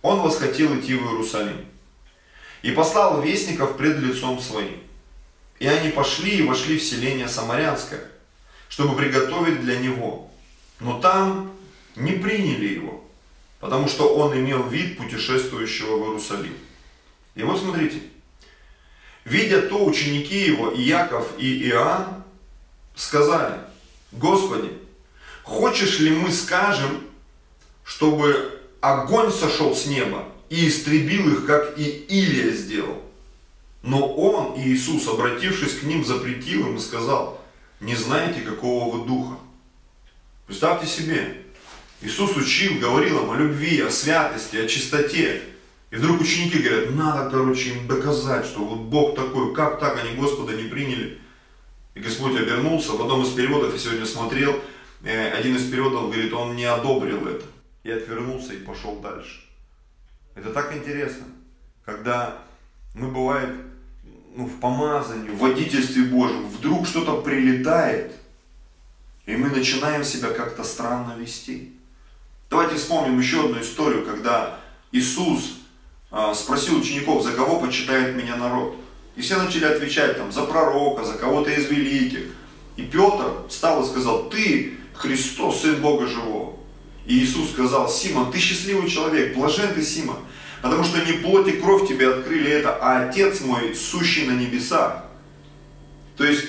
он 0.02 0.22
восхотел 0.22 0.80
идти 0.80 0.96
в 0.96 1.04
Иерусалим. 1.04 1.66
И 2.63 2.71
послал 2.71 3.21
вестников 3.21 3.78
пред 3.78 3.99
лицом 3.99 4.41
своим. 4.41 4.80
И 5.60 5.67
они 5.67 5.91
пошли 5.91 6.39
и 6.39 6.43
вошли 6.43 6.80
в 6.80 6.84
селение 6.84 7.28
Самарянское, 7.28 8.10
чтобы 8.69 8.97
приготовить 8.97 9.62
для 9.62 9.78
него. 9.78 10.32
Но 10.80 10.99
там 10.99 11.52
не 11.95 12.13
приняли 12.13 12.73
его, 12.73 13.06
потому 13.60 13.88
что 13.88 14.15
он 14.15 14.36
имел 14.36 14.63
вид 14.63 14.97
путешествующего 14.97 15.97
в 15.97 16.08
Иерусалим. 16.08 16.58
И 17.36 17.43
вот 17.43 17.60
смотрите, 17.60 17.99
видя 19.23 19.62
то 19.62 19.86
ученики 19.86 20.39
его, 20.39 20.71
и 20.71 20.82
Яков, 20.82 21.28
и 21.38 21.69
Иоанн, 21.69 22.23
сказали, 22.95 23.60
Господи, 24.12 24.71
Хочешь 25.43 25.99
ли 25.99 26.10
мы 26.10 26.32
скажем, 26.32 27.04
чтобы 27.84 28.62
огонь 28.80 29.32
сошел 29.32 29.76
с 29.76 29.86
неба 29.86 30.26
и 30.54 30.68
истребил 30.68 31.34
их, 31.34 31.46
как 31.46 31.78
и 31.78 32.06
Илия 32.08 32.52
сделал? 32.52 33.02
Но 33.82 34.08
он, 34.13 34.60
Иисус, 34.62 35.08
обратившись 35.08 35.80
к 35.80 35.84
ним, 35.84 36.06
запретил 36.06 36.68
им 36.68 36.78
и 36.78 36.80
сказал, 36.80 37.42
не 37.80 37.96
знаете, 37.96 38.42
какого 38.42 38.96
вы 38.96 39.08
духа. 39.08 39.38
Представьте 40.46 40.88
себе, 40.88 41.42
Иисус 42.02 42.38
учил, 42.38 42.80
говорил 42.80 43.24
им 43.24 43.32
о 43.32 43.36
любви, 43.36 43.82
о 43.82 43.89
святости, 43.89 44.58
о 44.58 44.68
чистоте. 44.68 45.42
И 45.89 45.96
вдруг 45.96 46.22
ученики 46.22 46.60
говорят, 46.60 46.92
надо, 46.92 47.30
короче, 47.30 47.72
им 47.72 47.88
доказать, 47.88 48.46
что 48.46 48.63
вот 48.63 48.80
Бог 48.80 49.16
такой, 49.16 49.54
как 49.54 49.80
так 49.80 50.04
они 50.04 50.16
Господа 50.16 50.54
не 50.54 50.70
приняли. 50.70 51.20
И 51.96 52.00
Господь 52.00 52.39
обернулся, 52.39 52.92
в 52.92 53.02
одном 53.02 53.24
из 53.24 53.30
переводов 53.30 53.74
я 53.74 53.80
сегодня 53.80 54.06
смотрел, 54.06 54.60
Э, 55.04 55.32
один 55.32 55.58
из 55.58 55.70
переводов 55.70 56.06
говорит, 56.12 56.34
он 56.34 56.56
не 56.56 56.63
одобрил 56.63 57.28
это. 57.28 57.46
И 57.84 57.92
отвернулся 57.92 58.54
и 58.54 58.58
пошел 58.58 59.00
дальше. 59.00 59.42
Это 60.36 60.52
так 60.52 60.76
интересно, 60.76 61.26
когда 61.86 62.39
мы 62.93 63.10
бывает 63.10 63.50
ну, 64.36 64.46
в 64.46 64.60
помазании, 64.60 65.30
в 65.30 65.38
водительстве 65.38 66.04
Божьем, 66.06 66.48
вдруг 66.48 66.88
что-то 66.88 67.22
прилетает, 67.22 68.13
и 69.26 69.36
мы 69.36 69.50
начинаем 69.50 70.04
себя 70.04 70.30
как-то 70.30 70.63
странно 70.63 71.15
вести. 71.17 71.74
Давайте 72.50 72.76
вспомним 72.76 73.19
еще 73.19 73.46
одну 73.46 73.62
историю, 73.62 74.06
когда 74.06 74.60
Иисус 74.91 75.58
а, 76.12 76.34
спросил 76.34 76.78
учеников, 76.78 77.24
за 77.24 77.32
кого 77.32 77.60
почитает 77.60 78.15
меня 78.15 78.36
народ. 78.36 78.76
И 79.15 79.22
все 79.22 79.38
начали 79.38 79.65
отвечать 79.65 80.17
там, 80.17 80.32
за 80.32 80.43
пророка, 80.43 81.04
за 81.04 81.13
кого-то 81.13 81.52
из 81.52 81.69
великих. 81.69 82.32
И 82.76 82.84
Петр 82.84 83.48
встал 83.50 83.84
и 83.84 83.88
сказал, 83.88 84.30
ты 84.30 84.78
Христос, 84.93 85.62
Сын 85.62 85.82
Бога 85.82 86.08
Живого. 86.08 86.58
И 87.06 87.20
Иисус 87.20 87.52
сказал, 87.52 87.89
Симон, 87.89 88.32
ты 88.32 88.39
счастливый 88.39 88.89
человек, 88.89 89.36
блажен 89.36 89.74
ты, 89.74 89.84
Симон, 89.84 90.18
потому 90.62 90.84
что 90.84 91.06
не 91.06 91.13
плоть 91.13 91.48
и 91.48 91.54
кровь 91.54 91.88
тебе 91.88 92.10
открыли 92.10 92.50
это, 92.50 92.78
а 92.80 93.08
Отец 93.08 93.42
мой, 93.42 93.76
сущий 93.76 94.26
на 94.26 94.32
небесах. 94.32 95.04
То 96.16 96.24
есть 96.24 96.46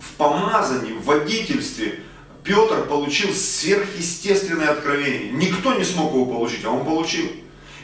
в 0.00 0.12
помазании, 0.14 0.92
в 0.92 1.04
водительстве 1.04 2.00
Петр 2.42 2.86
получил 2.88 3.32
сверхъестественное 3.34 4.70
откровение. 4.70 5.32
Никто 5.32 5.74
не 5.74 5.84
смог 5.84 6.12
его 6.12 6.26
получить, 6.26 6.64
а 6.64 6.70
он 6.70 6.84
получил. 6.84 7.30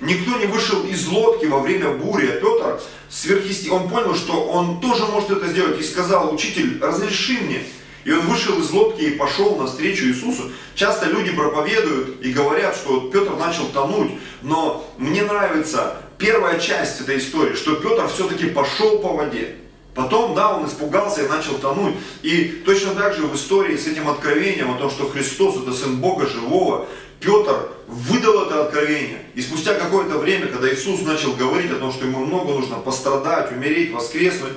Никто 0.00 0.38
не 0.38 0.46
вышел 0.46 0.84
из 0.84 1.06
лодки 1.06 1.46
во 1.46 1.60
время 1.60 1.90
бури, 1.90 2.26
а 2.26 2.40
Петр 2.40 2.80
сверхъесте... 3.08 3.70
он 3.70 3.88
понял, 3.88 4.14
что 4.14 4.44
он 4.44 4.80
тоже 4.80 5.04
может 5.06 5.30
это 5.30 5.48
сделать 5.48 5.78
и 5.80 5.84
сказал, 5.84 6.34
учитель, 6.34 6.80
разреши 6.80 7.34
мне. 7.40 7.62
И 8.04 8.12
он 8.12 8.20
вышел 8.20 8.58
из 8.60 8.70
лодки 8.70 9.00
и 9.00 9.10
пошел 9.12 9.56
навстречу 9.56 10.04
Иисусу. 10.04 10.50
Часто 10.74 11.06
люди 11.06 11.32
проповедуют 11.32 12.22
и 12.22 12.32
говорят, 12.32 12.76
что 12.76 13.08
Петр 13.10 13.34
начал 13.36 13.66
тонуть, 13.68 14.12
но 14.42 14.90
мне 14.98 15.22
нравится 15.22 16.02
первая 16.18 16.58
часть 16.60 17.00
этой 17.00 17.18
истории, 17.18 17.54
что 17.54 17.76
Петр 17.76 18.08
все-таки 18.08 18.46
пошел 18.46 18.98
по 18.98 19.08
воде. 19.14 19.56
Потом, 19.94 20.34
да, 20.34 20.56
он 20.56 20.66
испугался 20.66 21.24
и 21.24 21.28
начал 21.28 21.54
тонуть. 21.54 21.94
И 22.22 22.62
точно 22.66 22.94
так 22.94 23.14
же 23.14 23.22
в 23.22 23.34
истории 23.36 23.76
с 23.76 23.86
этим 23.86 24.08
откровением 24.08 24.72
о 24.72 24.78
том, 24.78 24.90
что 24.90 25.08
Христос 25.08 25.62
это 25.62 25.72
Сын 25.72 25.98
Бога 25.98 26.26
живого, 26.26 26.86
Петр 27.20 27.68
выдал 27.86 28.42
это 28.42 28.64
откровение. 28.64 29.20
И 29.34 29.40
спустя 29.40 29.74
какое-то 29.74 30.18
время, 30.18 30.48
когда 30.48 30.72
Иисус 30.72 31.02
начал 31.02 31.32
говорить 31.34 31.70
о 31.70 31.76
том, 31.76 31.92
что 31.92 32.06
ему 32.06 32.24
много 32.24 32.52
нужно 32.52 32.76
пострадать, 32.76 33.52
умереть, 33.52 33.92
воскреснуть, 33.92 34.52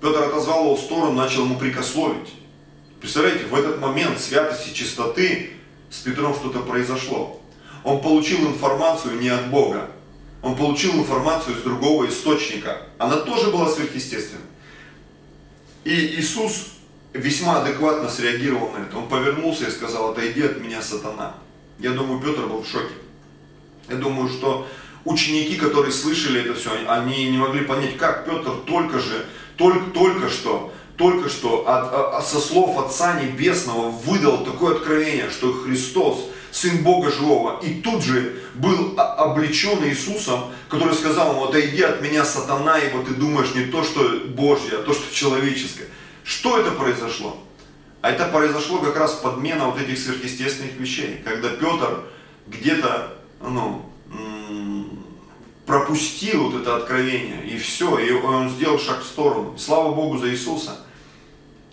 Петр 0.00 0.22
отозвал 0.22 0.66
его 0.66 0.76
в 0.76 0.80
сторону, 0.80 1.12
начал 1.12 1.44
ему 1.44 1.58
прикословить. 1.58 2.34
Представляете, 3.06 3.44
в 3.44 3.54
этот 3.54 3.80
момент 3.80 4.18
святости, 4.18 4.74
чистоты 4.74 5.50
с 5.90 5.98
Петром 5.98 6.34
что-то 6.34 6.58
произошло. 6.58 7.40
Он 7.84 8.00
получил 8.00 8.48
информацию 8.48 9.20
не 9.20 9.28
от 9.28 9.48
Бога, 9.48 9.88
он 10.42 10.56
получил 10.56 10.92
информацию 10.94 11.56
из 11.56 11.62
другого 11.62 12.08
источника. 12.08 12.82
Она 12.98 13.18
тоже 13.18 13.52
была 13.52 13.68
сверхъестественной. 13.68 14.42
И 15.84 16.16
Иисус 16.18 16.70
весьма 17.12 17.60
адекватно 17.60 18.08
среагировал 18.08 18.72
на 18.72 18.78
это. 18.78 18.98
Он 18.98 19.06
повернулся 19.08 19.66
и 19.66 19.70
сказал, 19.70 20.10
отойди 20.10 20.42
от 20.42 20.60
меня, 20.60 20.82
сатана. 20.82 21.36
Я 21.78 21.92
думаю, 21.92 22.20
Петр 22.20 22.44
был 22.48 22.62
в 22.64 22.68
шоке. 22.68 22.94
Я 23.88 23.98
думаю, 23.98 24.28
что 24.28 24.66
ученики, 25.04 25.54
которые 25.54 25.92
слышали 25.92 26.40
это 26.40 26.54
все, 26.54 26.72
они 26.88 27.30
не 27.30 27.38
могли 27.38 27.64
понять, 27.66 27.98
как 27.98 28.24
Петр 28.24 28.50
только 28.66 28.98
же, 28.98 29.26
только, 29.56 29.92
только 29.92 30.28
что 30.28 30.72
только 30.96 31.28
что 31.28 31.68
от, 31.68 32.14
от, 32.14 32.26
со 32.26 32.40
слов 32.40 32.78
Отца 32.78 33.20
Небесного 33.20 33.90
выдал 33.90 34.44
такое 34.44 34.76
откровение, 34.76 35.30
что 35.30 35.52
Христос, 35.52 36.30
Сын 36.50 36.82
Бога 36.82 37.10
живого. 37.10 37.60
И 37.60 37.82
тут 37.82 38.02
же 38.02 38.40
был 38.54 38.98
облечен 38.98 39.84
Иисусом, 39.84 40.52
который 40.68 40.94
сказал 40.94 41.32
ему, 41.32 41.44
отойди 41.44 41.82
от 41.82 42.00
меня, 42.00 42.24
сатана, 42.24 42.78
ибо 42.78 43.04
ты 43.04 43.12
думаешь 43.12 43.54
не 43.54 43.66
то, 43.66 43.82
что 43.82 44.20
Божье, 44.28 44.78
а 44.78 44.82
то, 44.82 44.94
что 44.94 45.14
человеческое. 45.14 45.88
Что 46.24 46.58
это 46.58 46.70
произошло? 46.70 47.36
А 48.00 48.10
это 48.10 48.26
произошло 48.26 48.78
как 48.78 48.96
раз 48.96 49.12
подмена 49.14 49.66
вот 49.66 49.80
этих 49.80 49.98
сверхъестественных 49.98 50.76
вещей, 50.76 51.20
когда 51.24 51.50
Петр 51.50 52.04
где-то 52.46 53.18
ну, 53.42 53.84
пропустил 55.66 56.50
вот 56.50 56.62
это 56.62 56.76
откровение, 56.76 57.44
и 57.44 57.58
все, 57.58 57.98
и 57.98 58.12
он 58.12 58.48
сделал 58.50 58.78
шаг 58.78 59.02
в 59.02 59.06
сторону. 59.06 59.58
Слава 59.58 59.92
Богу 59.92 60.16
за 60.18 60.30
Иисуса, 60.30 60.78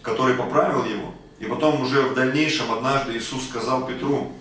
который 0.04 0.36
поправил 0.36 0.86
его. 0.86 1.16
И 1.39 1.46
потом 1.46 1.82
уже 1.82 2.02
в 2.04 2.13
дальнейшем 2.13 2.72
однажды 2.72 3.18
Иисус 3.18 3.46
сказал 3.48 3.88
Петру, 3.88 4.34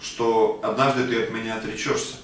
что 0.00 0.60
однажды 0.62 1.06
ты 1.06 1.22
от 1.24 1.30
меня 1.30 1.56
отречешься, 1.56 2.16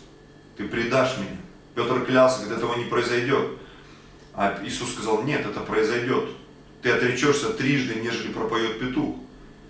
ты 0.57 0.64
предашь 0.66 1.18
меня. 1.18 1.37
Петр 1.75 2.05
клялся, 2.05 2.40
говорит, 2.40 2.59
этого 2.59 2.77
не 2.77 2.85
произойдет. 2.85 3.59
А 4.35 4.61
Иисус 4.64 4.92
сказал, 4.92 5.22
нет, 5.22 5.44
это 5.44 5.61
произойдет. 5.61 6.31
Ты 6.83 6.90
отречешься 6.90 7.51
трижды, 7.51 7.96
нежели 7.96 8.33
пропоет 8.33 8.79
петух. 8.81 9.16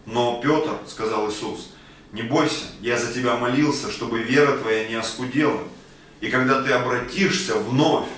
Но 0.07 0.41
Петр, 0.43 0.73
сказал 0.87 1.31
Иисус, 1.31 1.75
не 2.13 2.23
бойся, 2.23 2.67
я 2.81 2.99
за 2.99 3.13
тебя 3.13 3.37
молился, 3.37 3.91
чтобы 3.91 4.23
вера 4.23 4.59
твоя 4.59 4.89
не 4.89 4.95
оскудела. 4.95 5.61
И 6.21 6.29
когда 6.29 6.63
ты 6.63 6.73
обратишься 6.73 7.57
вновь, 7.57 8.09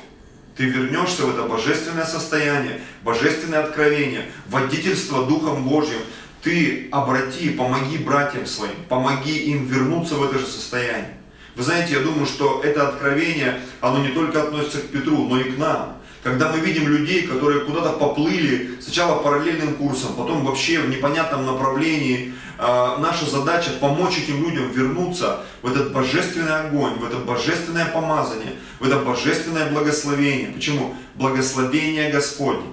ты 0.56 0.64
вернешься 0.64 1.26
в 1.26 1.30
это 1.30 1.48
божественное 1.48 2.04
состояние, 2.04 2.80
божественное 3.02 3.64
откровение, 3.64 4.30
водительство 4.46 5.26
Духом 5.26 5.64
Божьим, 5.64 5.98
ты 6.42 6.88
обрати, 6.92 7.50
помоги 7.50 7.98
братьям 7.98 8.46
своим, 8.46 8.76
помоги 8.88 9.36
им 9.36 9.66
вернуться 9.66 10.14
в 10.14 10.24
это 10.24 10.38
же 10.38 10.46
состояние. 10.46 11.16
Вы 11.56 11.62
знаете, 11.62 11.94
я 11.94 12.00
думаю, 12.00 12.26
что 12.26 12.60
это 12.62 12.88
откровение, 12.88 13.60
оно 13.80 14.00
не 14.00 14.08
только 14.08 14.42
относится 14.42 14.78
к 14.78 14.88
Петру, 14.88 15.28
но 15.28 15.40
и 15.40 15.44
к 15.44 15.58
нам. 15.58 15.93
Когда 16.24 16.50
мы 16.50 16.60
видим 16.60 16.88
людей, 16.88 17.26
которые 17.26 17.66
куда-то 17.66 17.90
поплыли, 17.90 18.78
сначала 18.80 19.22
параллельным 19.22 19.74
курсом, 19.74 20.14
потом 20.16 20.42
вообще 20.42 20.80
в 20.80 20.88
непонятном 20.88 21.44
направлении, 21.44 22.32
э, 22.58 22.96
наша 22.98 23.26
задача 23.26 23.72
помочь 23.78 24.16
этим 24.16 24.42
людям 24.42 24.70
вернуться 24.70 25.40
в 25.60 25.70
этот 25.70 25.92
божественный 25.92 26.60
огонь, 26.60 26.94
в 26.94 27.04
это 27.04 27.18
божественное 27.18 27.84
помазание, 27.84 28.54
в 28.80 28.86
это 28.86 29.00
божественное 29.00 29.70
благословение. 29.70 30.48
Почему? 30.48 30.94
Благословение 31.14 32.10
Господне. 32.10 32.68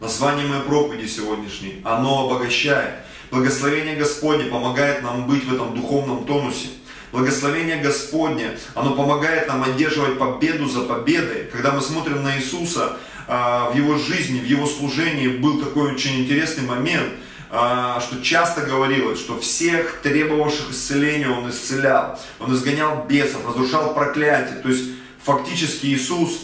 Название 0.00 0.44
моей 0.48 0.62
проповеди 0.62 1.06
сегодняшней, 1.06 1.82
оно 1.84 2.26
обогащает. 2.26 2.90
Благословение 3.30 3.94
Господне 3.94 4.46
помогает 4.50 5.04
нам 5.04 5.28
быть 5.28 5.44
в 5.44 5.54
этом 5.54 5.76
духовном 5.76 6.24
тонусе. 6.24 6.70
Благословение 7.12 7.76
Господне, 7.76 8.58
оно 8.74 8.94
помогает 8.94 9.48
нам 9.48 9.62
одерживать 9.62 10.18
победу 10.18 10.68
за 10.68 10.82
победой. 10.82 11.48
Когда 11.52 11.72
мы 11.72 11.80
смотрим 11.80 12.22
на 12.22 12.36
Иисуса, 12.36 12.96
а, 13.28 13.70
в 13.70 13.76
Его 13.76 13.96
жизни, 13.96 14.40
в 14.40 14.44
Его 14.44 14.66
служении 14.66 15.28
был 15.28 15.60
такой 15.60 15.92
очень 15.92 16.20
интересный 16.20 16.64
момент, 16.64 17.12
а, 17.50 18.00
что 18.00 18.22
часто 18.22 18.62
говорилось, 18.62 19.20
что 19.20 19.38
всех 19.38 20.00
требовавших 20.02 20.70
исцеления 20.70 21.28
Он 21.28 21.48
исцелял. 21.48 22.18
Он 22.40 22.52
изгонял 22.52 23.04
бесов, 23.08 23.46
разрушал 23.46 23.94
проклятие. 23.94 24.58
То 24.58 24.68
есть 24.68 24.90
фактически 25.22 25.86
Иисус 25.86 26.40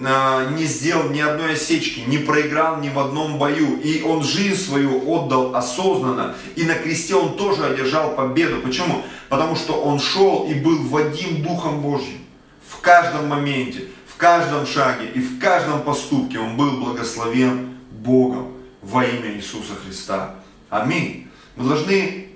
не 0.00 0.64
сделал 0.64 1.10
ни 1.10 1.20
одной 1.20 1.52
осечки, 1.52 2.00
не 2.00 2.18
проиграл 2.18 2.80
ни 2.80 2.88
в 2.88 2.98
одном 2.98 3.38
бою. 3.38 3.78
И 3.80 4.02
он 4.02 4.22
жизнь 4.22 4.56
свою 4.56 5.10
отдал 5.10 5.54
осознанно. 5.54 6.34
И 6.56 6.64
на 6.64 6.74
кресте 6.74 7.14
он 7.14 7.36
тоже 7.36 7.64
одержал 7.64 8.14
победу. 8.14 8.60
Почему? 8.62 9.02
Потому 9.28 9.54
что 9.54 9.74
он 9.74 10.00
шел 10.00 10.46
и 10.48 10.54
был 10.54 10.82
водим 10.84 11.42
Духом 11.42 11.82
Божьим. 11.82 12.18
В 12.66 12.80
каждом 12.80 13.28
моменте, 13.28 13.88
в 14.06 14.16
каждом 14.16 14.66
шаге 14.66 15.10
и 15.14 15.20
в 15.20 15.38
каждом 15.38 15.82
поступке 15.82 16.38
он 16.38 16.56
был 16.56 16.70
благословен 16.78 17.76
Богом 17.90 18.52
во 18.80 19.04
имя 19.04 19.34
Иисуса 19.36 19.74
Христа. 19.84 20.36
Аминь. 20.70 21.28
Мы 21.54 21.68
должны 21.68 22.28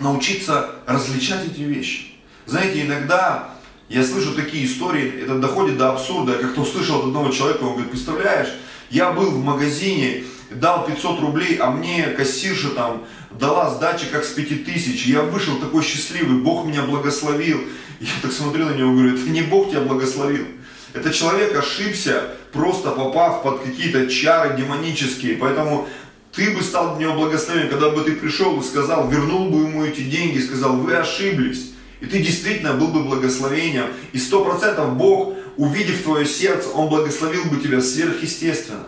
научиться 0.00 0.70
различать 0.86 1.46
эти 1.46 1.60
вещи. 1.60 2.14
Знаете, 2.44 2.84
иногда 2.84 3.50
я 3.88 4.04
слышу 4.04 4.34
такие 4.34 4.66
истории, 4.66 5.22
это 5.22 5.38
доходит 5.38 5.78
до 5.78 5.92
абсурда. 5.92 6.32
Я 6.32 6.38
как-то 6.38 6.60
услышал 6.60 6.98
от 6.98 7.04
одного 7.06 7.30
человека, 7.30 7.62
он 7.62 7.72
говорит, 7.72 7.90
представляешь, 7.90 8.48
я 8.90 9.12
был 9.12 9.30
в 9.30 9.42
магазине, 9.42 10.24
дал 10.50 10.86
500 10.86 11.20
рублей, 11.20 11.56
а 11.56 11.70
мне 11.70 12.08
кассирша 12.08 12.70
там 12.70 13.04
дала 13.30 13.70
сдачи 13.70 14.06
как 14.10 14.24
с 14.24 14.30
5000. 14.30 15.06
Я 15.06 15.22
вышел 15.22 15.56
такой 15.56 15.82
счастливый, 15.82 16.38
Бог 16.38 16.66
меня 16.66 16.82
благословил. 16.82 17.60
Я 18.00 18.08
так 18.22 18.32
смотрел 18.32 18.68
на 18.68 18.74
него 18.74 18.92
и 18.92 18.94
говорю, 18.94 19.14
это 19.16 19.28
не 19.28 19.42
Бог 19.42 19.70
тебя 19.70 19.80
благословил. 19.80 20.46
Это 20.94 21.12
человек 21.12 21.56
ошибся, 21.56 22.34
просто 22.52 22.90
попав 22.90 23.42
под 23.42 23.62
какие-то 23.62 24.06
чары 24.08 24.56
демонические. 24.56 25.36
Поэтому 25.36 25.86
ты 26.32 26.50
бы 26.50 26.62
стал 26.62 26.96
для 26.96 27.06
него 27.06 27.18
благословен, 27.18 27.68
когда 27.68 27.90
бы 27.90 28.02
ты 28.02 28.12
пришел 28.12 28.58
и 28.60 28.64
сказал, 28.64 29.08
вернул 29.08 29.50
бы 29.50 29.68
ему 29.68 29.84
эти 29.84 30.02
деньги, 30.02 30.38
сказал, 30.38 30.76
вы 30.76 30.94
ошиблись. 30.94 31.72
И 32.00 32.06
ты 32.06 32.18
действительно 32.22 32.74
был 32.74 32.88
бы 32.88 33.02
благословением. 33.02 33.86
И 34.12 34.18
сто 34.18 34.44
процентов 34.44 34.96
Бог, 34.96 35.34
увидев 35.56 36.02
твое 36.02 36.24
сердце, 36.26 36.68
Он 36.70 36.88
благословил 36.88 37.44
бы 37.46 37.60
тебя 37.60 37.80
сверхъестественно. 37.80 38.86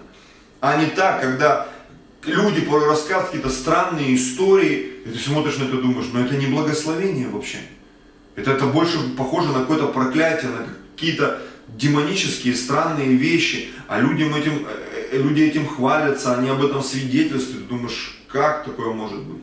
А 0.61 0.77
не 0.77 0.90
так, 0.90 1.20
когда 1.20 1.68
люди 2.25 2.64
рассказывают 2.68 3.27
какие-то 3.27 3.51
странные 3.51 4.14
истории, 4.14 4.92
и 5.05 5.11
ты 5.11 5.18
смотришь 5.18 5.57
на 5.59 5.64
это 5.64 5.77
и 5.77 5.83
думаешь, 5.83 6.09
ну 6.12 6.20
это 6.20 6.37
не 6.37 6.46
благословение 6.46 7.29
вообще. 7.29 7.59
Это, 8.37 8.53
это 8.53 8.66
больше 8.66 8.99
похоже 9.16 9.49
на 9.49 9.61
какое-то 9.61 9.88
проклятие, 9.88 10.51
на 10.51 10.66
какие-то 10.94 11.42
демонические 11.68 12.55
странные 12.55 13.14
вещи, 13.14 13.70
а 13.88 14.01
людям 14.01 14.35
этим, 14.35 14.66
э, 14.66 15.09
э, 15.12 15.18
люди 15.18 15.42
этим 15.42 15.66
хвалятся, 15.66 16.37
они 16.37 16.49
об 16.49 16.64
этом 16.64 16.83
свидетельствуют. 16.83 17.64
Ты 17.64 17.75
думаешь, 17.75 18.20
как 18.29 18.64
такое 18.64 18.92
может 18.92 19.20
быть? 19.20 19.42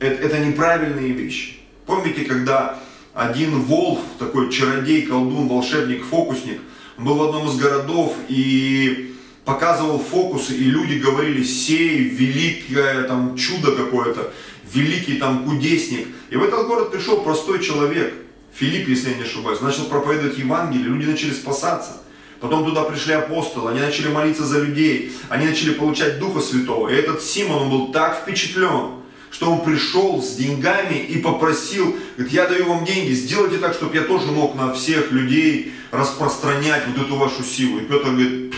Это, 0.00 0.22
это 0.22 0.38
неправильные 0.38 1.12
вещи. 1.12 1.60
Помните, 1.86 2.24
когда 2.24 2.78
один 3.12 3.62
Волф, 3.62 4.00
такой 4.18 4.50
чародей, 4.50 5.02
колдун, 5.02 5.48
волшебник, 5.48 6.04
фокусник, 6.04 6.60
был 6.96 7.14
в 7.14 7.22
одном 7.24 7.48
из 7.48 7.56
городов 7.56 8.14
и 8.28 9.14
показывал 9.44 9.98
фокусы, 9.98 10.54
и 10.54 10.64
люди 10.64 10.94
говорили, 10.94 11.42
сей, 11.42 11.98
великое 11.98 13.02
там 13.04 13.36
чудо 13.36 13.72
какое-то, 13.72 14.32
великий 14.72 15.18
там 15.18 15.44
кудесник. 15.44 16.08
И 16.30 16.36
в 16.36 16.42
этот 16.42 16.66
город 16.66 16.90
пришел 16.90 17.22
простой 17.22 17.62
человек, 17.62 18.14
Филипп, 18.54 18.88
если 18.88 19.10
я 19.10 19.16
не 19.16 19.22
ошибаюсь, 19.22 19.60
начал 19.60 19.84
проповедовать 19.84 20.38
Евангелие, 20.38 20.86
люди 20.86 21.10
начали 21.10 21.32
спасаться. 21.32 22.00
Потом 22.40 22.64
туда 22.64 22.84
пришли 22.84 23.14
апостолы, 23.14 23.70
они 23.70 23.80
начали 23.80 24.08
молиться 24.08 24.44
за 24.44 24.60
людей, 24.60 25.12
они 25.28 25.46
начали 25.46 25.74
получать 25.74 26.18
Духа 26.18 26.40
Святого. 26.40 26.88
И 26.88 26.94
этот 26.94 27.22
Симон, 27.22 27.62
он 27.62 27.70
был 27.70 27.92
так 27.92 28.22
впечатлен, 28.22 29.03
что 29.34 29.50
он 29.50 29.64
пришел 29.64 30.22
с 30.22 30.36
деньгами 30.36 30.94
и 30.94 31.18
попросил, 31.18 31.96
говорит, 32.16 32.32
я 32.32 32.46
даю 32.46 32.66
вам 32.66 32.84
деньги, 32.84 33.12
сделайте 33.14 33.58
так, 33.58 33.74
чтобы 33.74 33.96
я 33.96 34.02
тоже 34.02 34.28
мог 34.28 34.54
на 34.54 34.72
всех 34.72 35.10
людей 35.10 35.72
распространять 35.90 36.84
вот 36.86 37.04
эту 37.04 37.16
вашу 37.16 37.42
силу. 37.42 37.80
И 37.80 37.84
Петр 37.84 38.10
говорит, 38.10 38.54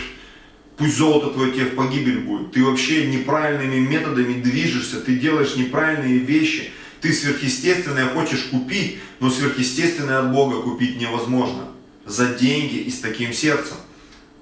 пусть 0.77 0.95
золото 0.95 1.33
твое 1.33 1.51
тебе 1.51 1.65
в 1.65 1.75
погибель 1.75 2.19
будет. 2.19 2.51
Ты 2.51 2.63
вообще 2.63 3.07
неправильными 3.07 3.79
методами 3.79 4.39
движешься, 4.39 5.01
ты 5.01 5.15
делаешь 5.15 5.55
неправильные 5.55 6.19
вещи. 6.19 6.69
Ты 7.01 7.11
сверхъестественное 7.11 8.09
хочешь 8.09 8.43
купить, 8.43 8.99
но 9.19 9.31
сверхъестественное 9.31 10.19
от 10.19 10.31
Бога 10.31 10.61
купить 10.61 11.01
невозможно. 11.01 11.69
За 12.05 12.35
деньги 12.35 12.75
и 12.75 12.91
с 12.91 12.99
таким 12.99 13.33
сердцем. 13.33 13.77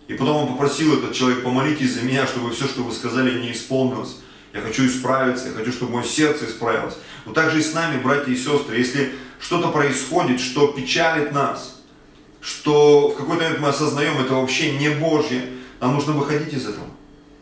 И 0.10 0.14
потом 0.14 0.36
он 0.36 0.48
попросил 0.50 0.98
этот 0.98 1.14
человек, 1.14 1.44
помолитесь 1.44 1.94
за 1.94 2.02
меня, 2.02 2.28
чтобы 2.28 2.52
все, 2.52 2.66
что 2.66 2.84
вы 2.84 2.92
сказали, 2.92 3.40
не 3.40 3.54
исполнилось 3.54 4.18
я 4.56 4.62
хочу 4.62 4.88
исправиться, 4.88 5.50
я 5.50 5.54
хочу, 5.54 5.74
чтобы 5.74 5.96
мое 5.96 6.04
сердце 6.06 6.46
исправилось. 6.46 6.96
Но 7.26 7.34
также 7.34 7.60
и 7.60 7.62
с 7.62 7.74
нами, 7.74 8.02
братья 8.02 8.32
и 8.32 8.38
сестры, 8.38 8.78
если 8.78 9.14
что-то 9.38 9.68
происходит, 9.68 10.40
что 10.40 10.68
печалит 10.68 11.34
нас, 11.34 11.82
что 12.40 13.10
в 13.10 13.18
какой-то 13.18 13.44
момент 13.44 13.60
мы 13.60 13.68
осознаем, 13.68 14.18
это 14.18 14.36
вообще 14.36 14.78
не 14.78 14.90
Божье, 14.90 15.42
нам 15.82 15.94
нужно 15.94 16.14
выходить 16.14 16.54
из 16.54 16.68
этого. 16.68 16.88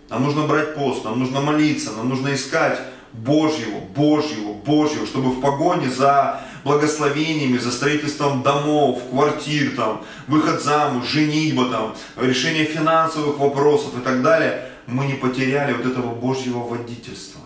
Нам 0.10 0.24
нужно 0.24 0.48
брать 0.48 0.74
пост, 0.74 1.06
нам 1.06 1.20
нужно 1.20 1.40
молиться, 1.40 1.92
нам 1.92 2.10
нужно 2.10 2.34
искать 2.34 2.80
Божьего, 3.12 3.80
Божьего, 3.96 4.54
Божьего, 4.54 5.06
чтобы 5.06 5.30
в 5.30 5.40
погоне 5.40 5.92
за 5.92 6.42
благословениями, 6.64 7.60
за 7.60 7.72
строительством 7.72 8.42
домов, 8.42 9.04
квартир, 9.12 9.76
там, 9.76 10.04
выход 10.28 10.64
замуж, 10.64 11.06
женитьба, 11.08 11.70
там, 11.70 11.96
решение 12.18 12.66
финансовых 12.66 13.38
вопросов 13.38 14.00
и 14.00 14.02
так 14.02 14.24
далее– 14.24 14.70
мы 14.88 15.06
не 15.06 15.14
потеряли 15.14 15.74
вот 15.74 15.86
этого 15.86 16.14
Божьего 16.14 16.60
водительства, 16.60 17.42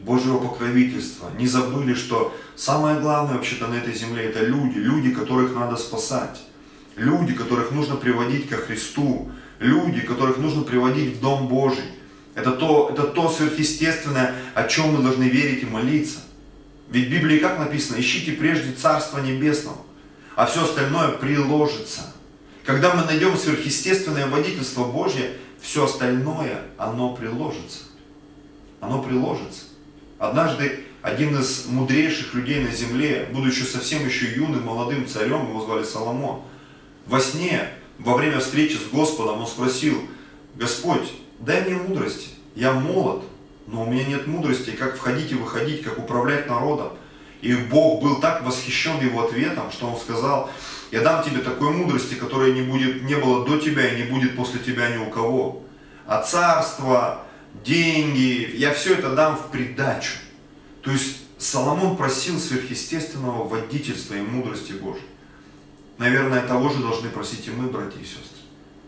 Божьего 0.00 0.38
покровительства, 0.38 1.30
не 1.38 1.46
забыли, 1.46 1.94
что 1.94 2.34
самое 2.56 3.00
главное 3.00 3.34
вообще-то 3.34 3.66
на 3.66 3.74
этой 3.74 3.94
земле 3.94 4.24
это 4.24 4.44
люди, 4.44 4.78
люди, 4.78 5.10
которых 5.10 5.54
надо 5.54 5.76
спасать, 5.76 6.42
люди, 6.96 7.32
которых 7.34 7.70
нужно 7.70 7.96
приводить 7.96 8.48
ко 8.48 8.56
Христу, 8.56 9.30
люди, 9.58 10.00
которых 10.00 10.38
нужно 10.38 10.62
приводить 10.62 11.16
в 11.16 11.20
Дом 11.20 11.48
Божий. 11.48 11.84
Это 12.34 12.50
то, 12.52 12.90
это 12.92 13.04
то 13.04 13.30
сверхъестественное, 13.30 14.34
о 14.54 14.64
чем 14.64 14.94
мы 14.94 15.02
должны 15.02 15.24
верить 15.24 15.62
и 15.62 15.66
молиться. 15.66 16.18
Ведь 16.90 17.08
в 17.08 17.10
Библии 17.10 17.38
как 17.38 17.58
написано, 17.58 18.00
ищите 18.00 18.32
прежде 18.32 18.72
Царство 18.72 19.18
Небесного, 19.18 19.78
а 20.36 20.46
все 20.46 20.64
остальное 20.64 21.08
приложится. 21.08 22.12
Когда 22.64 22.94
мы 22.94 23.04
найдем 23.04 23.36
сверхъестественное 23.36 24.26
водительство 24.26 24.84
Божье, 24.84 25.32
все 25.64 25.86
остальное, 25.86 26.60
оно 26.76 27.16
приложится. 27.16 27.84
Оно 28.80 29.02
приложится. 29.02 29.62
Однажды 30.18 30.84
один 31.00 31.38
из 31.40 31.64
мудрейших 31.66 32.34
людей 32.34 32.62
на 32.62 32.70
земле, 32.70 33.28
будучи 33.32 33.62
совсем 33.62 34.04
еще 34.04 34.30
юным, 34.34 34.64
молодым 34.64 35.08
царем, 35.08 35.48
его 35.48 35.62
звали 35.62 35.82
Соломон, 35.82 36.42
во 37.06 37.18
сне, 37.18 37.66
во 37.98 38.14
время 38.14 38.40
встречи 38.40 38.76
с 38.76 38.90
Господом, 38.90 39.40
он 39.40 39.46
спросил, 39.46 40.02
Господь, 40.54 41.10
дай 41.40 41.64
мне 41.64 41.76
мудрости, 41.76 42.28
я 42.54 42.72
молод, 42.72 43.24
но 43.66 43.84
у 43.84 43.90
меня 43.90 44.04
нет 44.04 44.26
мудрости, 44.26 44.70
как 44.70 44.96
входить 44.96 45.32
и 45.32 45.34
выходить, 45.34 45.82
как 45.82 45.98
управлять 45.98 46.46
народом. 46.46 46.92
И 47.44 47.54
Бог 47.54 48.02
был 48.02 48.20
так 48.20 48.42
восхищен 48.42 49.04
его 49.04 49.26
ответом, 49.26 49.70
что 49.70 49.86
он 49.86 50.00
сказал, 50.00 50.50
я 50.90 51.02
дам 51.02 51.22
тебе 51.22 51.42
такой 51.42 51.72
мудрости, 51.72 52.14
которой 52.14 52.54
не, 52.54 52.62
будет, 52.62 53.02
не 53.02 53.16
было 53.16 53.44
до 53.44 53.58
тебя 53.58 53.86
и 53.86 54.02
не 54.02 54.10
будет 54.10 54.34
после 54.34 54.60
тебя 54.60 54.88
ни 54.88 54.96
у 54.96 55.10
кого. 55.10 55.62
А 56.06 56.22
царство, 56.22 57.22
деньги, 57.62 58.50
я 58.54 58.72
все 58.72 58.94
это 58.94 59.14
дам 59.14 59.36
в 59.36 59.50
придачу. 59.50 60.14
То 60.80 60.90
есть 60.90 61.18
Соломон 61.36 61.98
просил 61.98 62.40
сверхъестественного 62.40 63.46
водительства 63.46 64.14
и 64.14 64.22
мудрости 64.22 64.72
Божьей. 64.72 65.04
Наверное, 65.98 66.46
того 66.46 66.70
же 66.70 66.78
должны 66.78 67.10
просить 67.10 67.46
и 67.46 67.50
мы, 67.50 67.68
братья 67.68 68.00
и 68.00 68.04
сестры. 68.04 68.40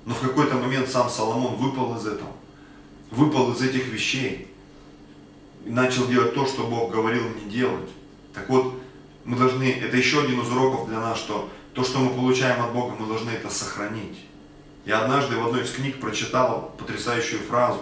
Но 0.07 0.15
в 0.15 0.21
какой-то 0.21 0.55
момент 0.55 0.89
сам 0.89 1.11
Соломон 1.11 1.57
выпал 1.57 1.95
из 1.99 2.07
этого, 2.07 2.33
выпал 3.11 3.53
из 3.53 3.61
этих 3.61 3.89
вещей 3.89 4.49
и 5.67 5.69
начал 5.69 6.07
делать 6.07 6.33
то, 6.33 6.47
что 6.47 6.67
Бог 6.67 6.91
говорил 6.91 7.25
не 7.35 7.51
делать. 7.51 7.91
Так 8.37 8.51
вот, 8.51 8.79
мы 9.25 9.37
должны, 9.39 9.65
это 9.65 9.97
еще 9.97 10.23
один 10.23 10.41
из 10.43 10.51
уроков 10.51 10.89
для 10.89 11.01
нас, 11.01 11.19
что 11.19 11.51
то, 11.73 11.83
что 11.83 11.99
мы 11.99 12.11
получаем 12.11 12.63
от 12.63 12.73
Бога, 12.73 12.95
мы 12.99 13.07
должны 13.07 13.31
это 13.31 13.49
сохранить. 13.49 14.27
Я 14.85 15.01
однажды 15.01 15.37
в 15.37 15.47
одной 15.47 15.65
из 15.65 15.71
книг 15.71 15.99
прочитал 16.01 16.75
потрясающую 16.79 17.41
фразу. 17.41 17.81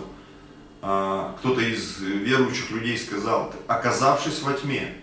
А, 0.81 1.35
кто-то 1.41 1.61
из 1.61 1.99
верующих 1.99 2.71
людей 2.71 2.97
сказал, 2.97 3.53
оказавшись 3.67 4.43
во 4.43 4.53
тьме, 4.53 4.95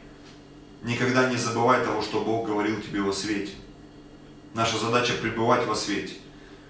никогда 0.84 1.30
не 1.30 1.36
забывай 1.36 1.84
того, 1.84 2.02
что 2.02 2.22
Бог 2.22 2.48
говорил 2.48 2.82
тебе 2.82 3.02
во 3.02 3.12
свете. 3.12 3.52
Наша 4.54 4.78
задача 4.78 5.14
пребывать 5.22 5.68
во 5.68 5.76
свете. 5.76 6.14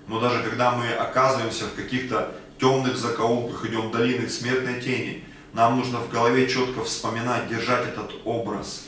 Но 0.07 0.19
даже 0.19 0.41
когда 0.41 0.71
мы 0.71 0.91
оказываемся 0.91 1.65
в 1.65 1.75
каких-то 1.75 2.35
темных 2.59 2.97
закоулках, 2.97 3.63
идем 3.65 3.89
в 3.89 3.91
долины 3.91 4.27
смертной 4.27 4.81
тени, 4.81 5.23
нам 5.53 5.77
нужно 5.77 5.99
в 5.99 6.09
голове 6.09 6.47
четко 6.47 6.83
вспоминать, 6.83 7.49
держать 7.49 7.87
этот 7.87 8.11
образ, 8.25 8.83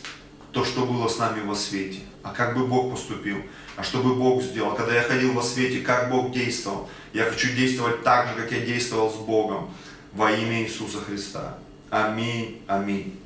то, 0.52 0.64
что 0.64 0.86
было 0.86 1.08
с 1.08 1.18
нами 1.18 1.42
во 1.42 1.56
свете. 1.56 2.02
А 2.22 2.32
как 2.32 2.56
бы 2.58 2.66
Бог 2.66 2.92
поступил? 2.92 3.38
А 3.76 3.84
что 3.84 4.00
бы 4.00 4.16
Бог 4.16 4.42
сделал? 4.44 4.76
Когда 4.76 4.94
я 4.94 5.02
ходил 5.02 5.34
во 5.34 5.42
свете, 5.42 5.82
как 5.82 6.10
Бог 6.10 6.32
действовал? 6.32 6.90
Я 7.12 7.26
хочу 7.26 7.54
действовать 7.54 8.04
так 8.04 8.30
же, 8.30 8.36
как 8.36 8.52
я 8.52 8.60
действовал 8.62 9.12
с 9.12 9.16
Богом 9.16 9.74
во 10.14 10.32
имя 10.32 10.64
Иисуса 10.64 11.00
Христа. 11.00 11.58
Аминь, 11.90 12.62
аминь. 12.68 13.20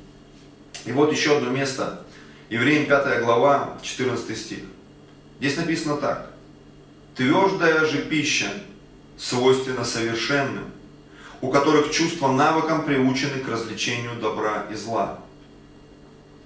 И 0.84 0.92
вот 0.92 1.12
еще 1.12 1.36
одно 1.36 1.50
место. 1.50 2.04
Евреям 2.48 2.86
5 2.86 3.22
глава, 3.22 3.78
14 3.82 4.36
стих. 4.36 4.60
Здесь 5.38 5.56
написано 5.56 5.96
так. 5.96 6.30
Твердая 7.14 7.84
же 7.84 8.02
пища 8.02 8.50
свойственна 9.18 9.84
совершенным, 9.84 10.70
у 11.40 11.50
которых 11.50 11.90
чувства 11.90 12.32
навыком 12.32 12.84
приучены 12.84 13.40
к 13.40 13.48
развлечению 13.48 14.14
добра 14.20 14.66
и 14.70 14.74
зла. 14.74 15.20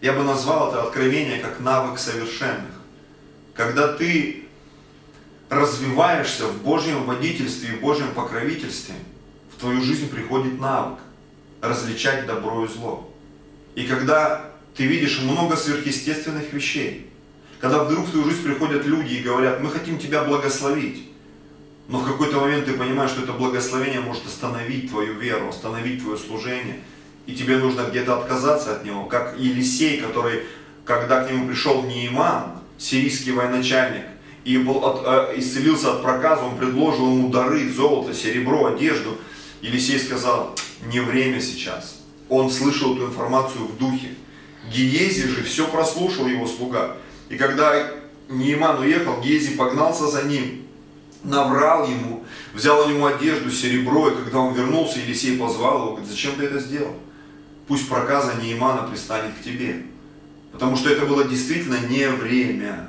Я 0.00 0.12
бы 0.12 0.22
назвал 0.24 0.70
это 0.70 0.82
откровение 0.82 1.38
как 1.38 1.60
навык 1.60 1.98
совершенных. 1.98 2.72
Когда 3.54 3.92
ты 3.92 4.44
развиваешься 5.48 6.46
в 6.46 6.62
Божьем 6.62 7.04
водительстве 7.04 7.70
и 7.70 7.76
в 7.76 7.80
Божьем 7.80 8.08
покровительстве, 8.14 8.94
в 9.54 9.60
твою 9.60 9.80
жизнь 9.82 10.08
приходит 10.08 10.60
навык 10.60 10.98
различать 11.60 12.26
добро 12.26 12.64
и 12.64 12.68
зло. 12.68 13.08
И 13.74 13.84
когда 13.84 14.50
ты 14.74 14.86
видишь 14.86 15.20
много 15.20 15.56
сверхъестественных 15.56 16.52
вещей, 16.52 17.10
когда 17.60 17.84
вдруг 17.84 18.06
в 18.06 18.10
твою 18.10 18.28
жизнь 18.28 18.42
приходят 18.42 18.84
люди 18.84 19.14
и 19.14 19.22
говорят, 19.22 19.60
мы 19.60 19.70
хотим 19.70 19.98
тебя 19.98 20.24
благословить, 20.24 21.11
но 21.88 21.98
в 21.98 22.06
какой-то 22.06 22.40
момент 22.40 22.66
ты 22.66 22.74
понимаешь, 22.74 23.10
что 23.10 23.22
это 23.22 23.32
благословение 23.32 24.00
может 24.00 24.26
остановить 24.26 24.90
твою 24.90 25.14
веру, 25.14 25.48
остановить 25.48 26.02
твое 26.02 26.16
служение. 26.16 26.80
И 27.26 27.34
тебе 27.34 27.56
нужно 27.56 27.82
где-то 27.82 28.18
отказаться 28.18 28.76
от 28.76 28.84
него. 28.84 29.04
Как 29.04 29.38
Елисей, 29.38 30.00
который, 30.00 30.44
когда 30.84 31.24
к 31.24 31.30
нему 31.30 31.46
пришел 31.46 31.82
Неиман, 31.82 32.58
сирийский 32.78 33.32
военачальник, 33.32 34.04
и 34.44 34.58
был 34.58 34.84
от, 34.84 35.02
э, 35.04 35.38
исцелился 35.38 35.92
от 35.92 36.02
проказа, 36.02 36.42
он 36.42 36.56
предложил 36.56 37.06
ему 37.06 37.28
дары, 37.28 37.70
золото, 37.70 38.12
серебро, 38.12 38.66
одежду. 38.66 39.18
Елисей 39.60 40.00
сказал, 40.00 40.56
не 40.86 41.00
время 41.00 41.40
сейчас. 41.40 42.00
Он 42.28 42.50
слышал 42.50 42.96
эту 42.96 43.06
информацию 43.06 43.66
в 43.66 43.78
духе. 43.78 44.14
Гиези 44.72 45.28
же 45.28 45.42
все 45.44 45.68
прослушал 45.68 46.26
его 46.26 46.46
слуга. 46.46 46.96
И 47.28 47.36
когда 47.36 47.88
Неиман 48.28 48.80
уехал, 48.80 49.20
Гиези 49.20 49.56
погнался 49.56 50.08
за 50.08 50.22
ним 50.22 50.61
наврал 51.24 51.88
ему, 51.88 52.24
взял 52.52 52.84
у 52.84 52.88
него 52.88 53.06
одежду, 53.06 53.50
серебро, 53.50 54.10
и 54.10 54.16
когда 54.16 54.38
он 54.40 54.54
вернулся, 54.54 54.98
Елисей 54.98 55.38
позвал 55.38 55.78
его, 55.78 55.90
говорит, 55.92 56.08
зачем 56.08 56.36
ты 56.36 56.44
это 56.44 56.58
сделал? 56.58 56.94
Пусть 57.68 57.88
проказа 57.88 58.34
Неимана 58.42 58.88
пристанет 58.88 59.32
к 59.34 59.44
тебе. 59.44 59.86
Потому 60.52 60.76
что 60.76 60.90
это 60.90 61.06
было 61.06 61.24
действительно 61.24 61.78
не 61.88 62.08
время. 62.08 62.88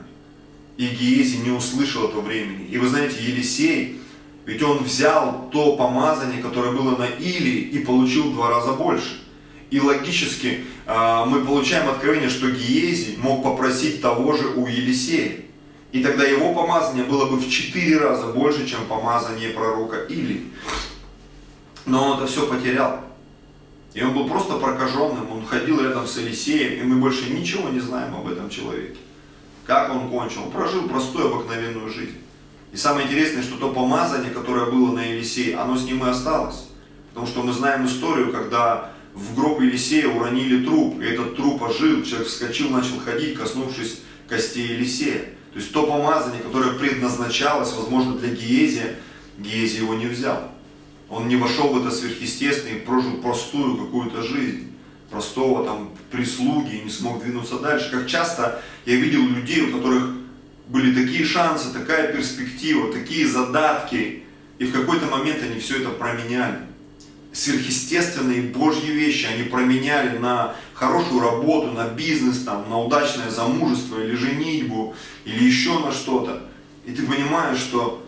И 0.75 0.87
Гиези 0.87 1.37
не 1.37 1.51
услышал 1.51 2.09
этого 2.09 2.21
времени. 2.21 2.65
И 2.65 2.77
вы 2.77 2.87
знаете, 2.87 3.23
Елисей, 3.23 4.01
ведь 4.45 4.61
он 4.63 4.83
взял 4.83 5.49
то 5.51 5.77
помазание, 5.77 6.41
которое 6.41 6.73
было 6.73 6.97
на 6.97 7.05
Или, 7.05 7.59
и 7.59 7.79
получил 7.79 8.31
в 8.31 8.33
два 8.33 8.49
раза 8.49 8.73
больше. 8.73 9.21
И 9.69 9.79
логически 9.79 10.65
э, 10.85 11.25
мы 11.25 11.45
получаем 11.45 11.89
откровение, 11.89 12.29
что 12.29 12.49
Гиези 12.49 13.17
мог 13.17 13.43
попросить 13.43 14.01
того 14.01 14.33
же 14.35 14.47
у 14.47 14.67
Елисея. 14.67 15.43
И 15.93 16.01
тогда 16.01 16.23
его 16.23 16.55
помазание 16.55 17.05
было 17.05 17.27
бы 17.29 17.37
в 17.37 17.47
четыре 17.47 17.99
раза 17.99 18.25
больше, 18.27 18.67
чем 18.67 18.87
помазание 18.87 19.51
пророка 19.51 19.97
Или. 20.09 20.51
Но 21.85 22.09
он 22.09 22.17
это 22.17 22.25
все 22.25 22.47
потерял. 22.47 22.99
И 23.93 24.01
он 24.01 24.11
был 24.15 24.27
просто 24.27 24.55
прокаженным, 24.55 25.31
он 25.31 25.45
ходил 25.45 25.79
рядом 25.81 26.07
с 26.07 26.17
Елисеем, 26.17 26.81
и 26.81 26.83
мы 26.83 26.95
больше 26.95 27.29
ничего 27.29 27.69
не 27.69 27.79
знаем 27.79 28.15
об 28.15 28.27
этом 28.27 28.49
человеке. 28.49 28.97
Как 29.67 29.91
он 29.91 30.09
кончил? 30.09 30.45
Он 30.45 30.51
прожил 30.51 30.89
простую, 30.89 31.27
обыкновенную 31.31 31.87
жизнь. 31.91 32.17
И 32.71 32.75
самое 32.75 33.05
интересное, 33.05 33.43
что 33.43 33.57
то 33.57 33.71
помазание, 33.71 34.31
которое 34.31 34.71
было 34.71 34.93
на 34.93 35.05
Елисее, 35.05 35.57
оно 35.57 35.77
с 35.77 35.83
ним 35.83 36.03
и 36.03 36.09
осталось. 36.09 36.69
Потому 37.09 37.27
что 37.27 37.43
мы 37.43 37.53
знаем 37.53 37.85
историю, 37.85 38.31
когда 38.31 38.93
в 39.13 39.35
гроб 39.35 39.61
Елисея 39.61 40.07
уронили 40.07 40.65
труп, 40.65 40.99
и 40.99 41.05
этот 41.05 41.35
труп 41.35 41.61
ожил, 41.61 42.01
человек 42.01 42.27
вскочил, 42.27 42.71
начал 42.71 42.99
ходить, 42.99 43.37
коснувшись 43.37 44.01
костей 44.27 44.69
Елисея. 44.69 45.25
То 45.53 45.59
есть 45.59 45.71
то 45.71 45.85
помазание, 45.85 46.41
которое 46.41 46.73
предназначалось, 46.73 47.73
возможно, 47.73 48.15
для 48.17 48.29
Гиезия, 48.29 48.95
Гиезия 49.37 49.81
его 49.81 49.93
не 49.93 50.07
взял. 50.07 50.51
Он 51.09 51.27
не 51.27 51.35
вошел 51.35 51.69
в 51.69 51.77
это 51.77 51.95
сверхъестественное 51.95 52.77
и 52.77 52.81
прожил 52.81 53.17
простую 53.17 53.77
какую-то 53.77 54.23
жизнь, 54.23 54.71
простого 55.11 55.63
там 55.63 55.91
прислуги 56.09 56.77
и 56.77 56.81
не 56.81 56.89
смог 56.89 57.21
двинуться 57.21 57.59
дальше. 57.59 57.91
Как 57.91 58.07
часто 58.07 58.63
я 58.87 58.95
видел 58.95 59.27
людей, 59.27 59.61
у 59.61 59.77
которых 59.77 60.15
были 60.69 60.93
такие 60.95 61.23
шансы, 61.23 61.71
такая 61.71 62.11
перспектива, 62.11 62.91
такие 62.91 63.27
задатки, 63.27 64.23
и 64.57 64.65
в 64.65 64.73
какой-то 64.73 65.05
момент 65.05 65.43
они 65.43 65.59
все 65.59 65.81
это 65.81 65.89
променяли 65.89 66.61
сверхъестественные 67.33 68.43
Божьи 68.43 68.91
вещи 68.91 69.25
они 69.25 69.43
променяли 69.43 70.17
на 70.17 70.55
хорошую 70.73 71.21
работу, 71.21 71.71
на 71.71 71.87
бизнес, 71.87 72.43
там, 72.43 72.69
на 72.69 72.79
удачное 72.79 73.29
замужество 73.29 73.99
или 74.01 74.15
женитьбу, 74.15 74.52
или 75.25 75.43
еще 75.43 75.79
на 75.79 75.91
что-то. 75.91 76.49
И 76.85 76.91
ты 76.91 77.03
понимаешь, 77.03 77.59
что 77.59 78.05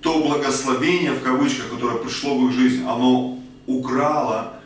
то 0.00 0.22
благословение, 0.22 1.12
в 1.12 1.22
кавычках, 1.22 1.70
которое 1.70 1.98
пришло 1.98 2.38
в 2.38 2.48
их 2.48 2.54
жизнь, 2.54 2.84
оно 2.84 3.38
украло 3.66 4.60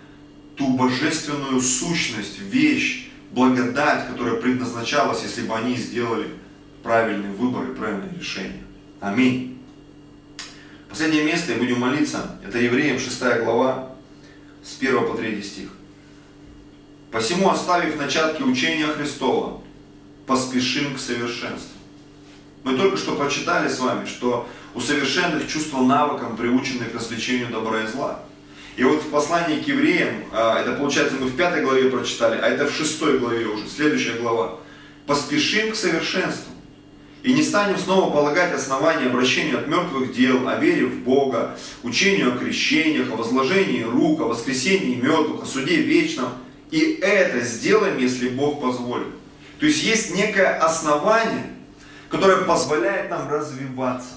ту 0.56 0.68
божественную 0.76 1.60
сущность, 1.60 2.38
вещь, 2.38 3.10
благодать, 3.30 4.08
которая 4.08 4.34
предназначалась, 4.34 5.22
если 5.22 5.42
бы 5.42 5.54
они 5.54 5.76
сделали 5.76 6.28
правильный 6.82 7.30
выбор 7.30 7.70
и 7.70 7.74
правильное 7.74 8.12
решение. 8.18 8.62
Аминь. 9.00 9.58
Последнее 10.88 11.24
место, 11.24 11.52
и 11.52 11.58
будем 11.58 11.80
молиться, 11.80 12.38
это 12.46 12.58
Евреям 12.58 12.98
6 12.98 13.20
глава, 13.44 13.92
с 14.62 14.76
1 14.78 15.06
по 15.06 15.16
3 15.16 15.42
стих. 15.42 15.68
Посему, 17.10 17.48
оставив 17.48 17.96
начатки 17.96 18.42
учения 18.42 18.86
Христова, 18.86 19.59
поспешим 20.30 20.94
к 20.94 21.00
совершенству. 21.00 21.76
Мы 22.62 22.76
только 22.76 22.96
что 22.96 23.16
прочитали 23.16 23.68
с 23.68 23.80
вами, 23.80 24.06
что 24.06 24.48
у 24.76 24.80
совершенных 24.80 25.48
чувства 25.48 25.82
навыком 25.82 26.36
приучены 26.36 26.84
к 26.84 26.94
развлечению 26.94 27.48
добра 27.48 27.82
и 27.82 27.88
зла. 27.88 28.20
И 28.76 28.84
вот 28.84 29.02
в 29.02 29.08
послании 29.08 29.58
к 29.58 29.66
евреям, 29.66 30.22
а, 30.30 30.60
это 30.60 30.74
получается 30.74 31.16
мы 31.18 31.26
в 31.26 31.34
пятой 31.34 31.64
главе 31.64 31.90
прочитали, 31.90 32.38
а 32.40 32.46
это 32.46 32.66
в 32.66 32.72
шестой 32.72 33.18
главе 33.18 33.44
уже, 33.46 33.68
следующая 33.68 34.20
глава. 34.20 34.60
Поспешим 35.04 35.72
к 35.72 35.74
совершенству. 35.74 36.52
И 37.24 37.32
не 37.32 37.42
станем 37.42 37.76
снова 37.76 38.12
полагать 38.12 38.54
основания 38.54 39.06
обращению 39.06 39.58
от 39.58 39.66
мертвых 39.66 40.14
дел, 40.14 40.48
о 40.48 40.54
вере 40.60 40.86
в 40.86 41.00
Бога, 41.00 41.58
учению 41.82 42.34
о 42.34 42.38
крещениях, 42.38 43.10
о 43.10 43.16
возложении 43.16 43.82
рук, 43.82 44.20
о 44.20 44.26
воскресении 44.26 44.94
мертвых, 44.94 45.42
о 45.42 45.46
суде 45.46 45.78
вечном. 45.78 46.28
И 46.70 47.00
это 47.02 47.40
сделаем, 47.40 47.98
если 47.98 48.28
Бог 48.28 48.60
позволит. 48.60 49.19
То 49.60 49.66
есть 49.66 49.82
есть 49.82 50.14
некое 50.14 50.56
основание, 50.58 51.44
которое 52.08 52.38
позволяет 52.38 53.10
нам 53.10 53.28
развиваться. 53.28 54.08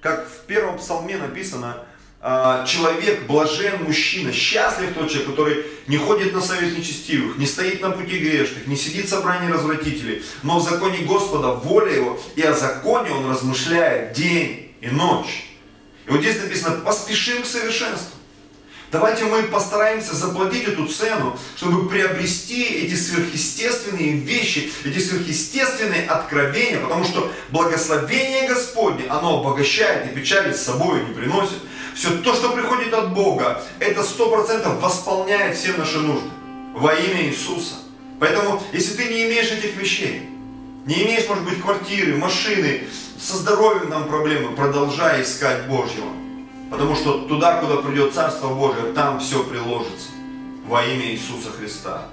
Как 0.00 0.28
в 0.28 0.46
первом 0.46 0.78
псалме 0.78 1.16
написано, 1.16 1.78
а, 2.20 2.64
человек, 2.66 3.22
блажен 3.26 3.82
мужчина, 3.82 4.30
счастлив 4.30 4.94
тот 4.94 5.08
человек, 5.08 5.30
который 5.30 5.66
не 5.86 5.96
ходит 5.96 6.34
на 6.34 6.40
совет 6.42 6.76
нечестивых, 6.76 7.38
не 7.38 7.46
стоит 7.46 7.80
на 7.80 7.90
пути 7.90 8.18
грешных, 8.18 8.66
не 8.66 8.76
сидит 8.76 9.06
в 9.06 9.08
собрании 9.08 9.50
развратителей, 9.50 10.22
но 10.42 10.58
в 10.58 10.62
законе 10.62 10.98
Господа 10.98 11.52
воля 11.52 11.92
его, 11.92 12.20
и 12.36 12.42
о 12.42 12.52
законе 12.52 13.10
он 13.10 13.30
размышляет 13.30 14.12
день 14.12 14.76
и 14.82 14.88
ночь. 14.88 15.48
И 16.06 16.10
вот 16.10 16.20
здесь 16.20 16.40
написано, 16.40 16.76
поспешим 16.82 17.42
к 17.42 17.46
совершенству. 17.46 18.18
Давайте 18.92 19.24
мы 19.24 19.44
постараемся 19.44 20.14
заплатить 20.14 20.68
эту 20.68 20.86
цену, 20.86 21.38
чтобы 21.56 21.88
приобрести 21.88 22.62
эти 22.62 22.94
сверхъестественные 22.94 24.18
вещи, 24.18 24.70
эти 24.84 24.98
сверхъестественные 24.98 26.04
откровения, 26.04 26.78
потому 26.78 27.02
что 27.02 27.32
благословение 27.48 28.46
Господне, 28.46 29.06
оно 29.08 29.40
обогащает 29.40 30.12
и 30.12 30.14
печали 30.14 30.52
с 30.52 30.60
собой 30.60 31.06
не 31.06 31.14
приносит. 31.14 31.56
Все 31.94 32.10
то, 32.18 32.34
что 32.34 32.50
приходит 32.50 32.92
от 32.92 33.14
Бога, 33.14 33.62
это 33.78 34.02
сто 34.02 34.28
процентов 34.28 34.78
восполняет 34.82 35.56
все 35.56 35.72
наши 35.72 35.98
нужды 35.98 36.28
во 36.74 36.92
имя 36.92 37.24
Иисуса. 37.24 37.76
Поэтому, 38.20 38.62
если 38.74 38.94
ты 38.94 39.04
не 39.06 39.24
имеешь 39.24 39.50
этих 39.50 39.74
вещей, 39.74 40.28
не 40.84 41.02
имеешь, 41.04 41.26
может 41.28 41.44
быть, 41.44 41.62
квартиры, 41.62 42.16
машины, 42.16 42.82
со 43.18 43.38
здоровьем 43.38 43.88
нам 43.88 44.06
проблемы, 44.06 44.54
продолжай 44.54 45.22
искать 45.22 45.66
Божьего. 45.66 46.21
Потому 46.72 46.96
что 46.96 47.26
туда, 47.28 47.60
куда 47.60 47.76
придет 47.76 48.14
Царство 48.14 48.48
Божие, 48.48 48.94
там 48.94 49.20
все 49.20 49.44
приложится 49.44 50.08
во 50.66 50.82
имя 50.82 51.12
Иисуса 51.12 51.50
Христа. 51.50 52.08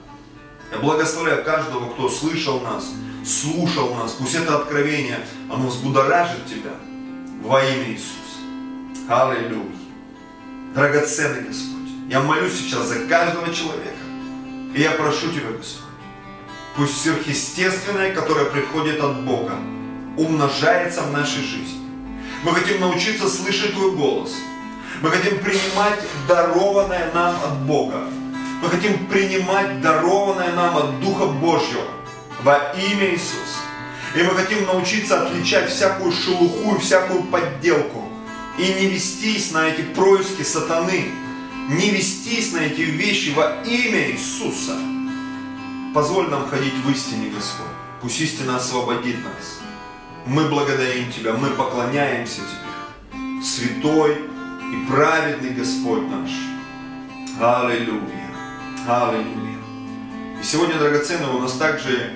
Я 0.70 0.80
благословляю 0.80 1.45
каждого, 1.45 1.93
кто 1.93 2.10
слышал 2.10 2.60
нас, 2.60 2.91
слушал 3.26 3.95
нас. 3.95 4.12
Пусть 4.12 4.36
это 4.36 4.57
откровение, 4.57 5.26
оно 5.49 5.70
взбудоражит 5.70 6.45
тебя 6.45 6.74
во 7.41 7.64
имя 7.64 7.89
Иисуса. 7.89 8.18
Аллилуйя. 9.07 9.64
Драгоценный 10.76 11.47
Господь, 11.47 11.89
я 12.10 12.20
молюсь 12.20 12.60
сейчас 12.60 12.88
за 12.88 13.07
каждого 13.07 13.53
человека. 13.53 13.95
И 14.76 14.82
я 14.82 14.91
прошу 14.91 15.32
Тебя, 15.32 15.51
Господь, 15.57 15.86
пусть 16.76 17.01
сверхъестественное, 17.01 18.14
которое 18.14 18.45
приходит 18.45 18.99
от 19.01 19.24
Бога, 19.24 19.53
умножается 20.18 21.01
в 21.03 21.14
нашей 21.14 21.43
жизни. 21.43 21.80
Мы 22.43 22.53
хотим 22.53 22.82
научиться 22.82 23.30
слышать 23.30 23.74
Твой 23.74 23.95
голос. 23.95 24.34
Мы 25.01 25.09
хотим 25.09 25.39
принимать 25.39 25.99
дарованное 26.27 27.11
нам 27.13 27.35
от 27.43 27.57
Бога. 27.61 28.03
Мы 28.61 28.69
хотим 28.69 29.07
принимать 29.07 29.81
дарованное 29.81 30.53
нам 30.53 30.75
от 30.77 30.99
Духа 30.99 31.25
Божьего 31.25 31.85
во 32.43 32.57
имя 32.73 33.11
Иисуса. 33.11 33.59
И 34.15 34.23
мы 34.23 34.31
хотим 34.31 34.65
научиться 34.65 35.23
отличать 35.23 35.69
всякую 35.69 36.11
шелуху 36.11 36.75
и 36.75 36.79
всякую 36.79 37.23
подделку 37.23 38.09
и 38.57 38.73
не 38.73 38.87
вестись 38.87 39.51
на 39.51 39.69
эти 39.69 39.81
происки 39.81 40.41
сатаны, 40.41 41.11
не 41.69 41.91
вестись 41.91 42.51
на 42.51 42.57
эти 42.57 42.81
вещи 42.81 43.29
во 43.29 43.61
имя 43.63 44.11
Иисуса. 44.11 44.75
Позволь 45.93 46.29
нам 46.29 46.47
ходить 46.49 46.73
в 46.83 46.91
истине, 46.91 47.29
Господь. 47.29 47.67
Пусть 48.01 48.19
истина 48.19 48.57
освободит 48.57 49.23
нас. 49.23 49.59
Мы 50.25 50.49
благодарим 50.49 51.11
Тебя, 51.11 51.33
мы 51.33 51.49
поклоняемся 51.51 52.41
Тебе. 52.41 53.43
Святой 53.43 54.28
и 54.72 54.86
праведный 54.88 55.51
Господь 55.51 56.07
наш. 56.09 56.30
Аллилуйя. 57.39 58.30
Аллилуйя. 58.88 59.57
И 60.39 60.43
сегодня, 60.43 60.78
драгоценные, 60.78 61.32
у 61.32 61.39
нас 61.39 61.53
также 61.53 62.11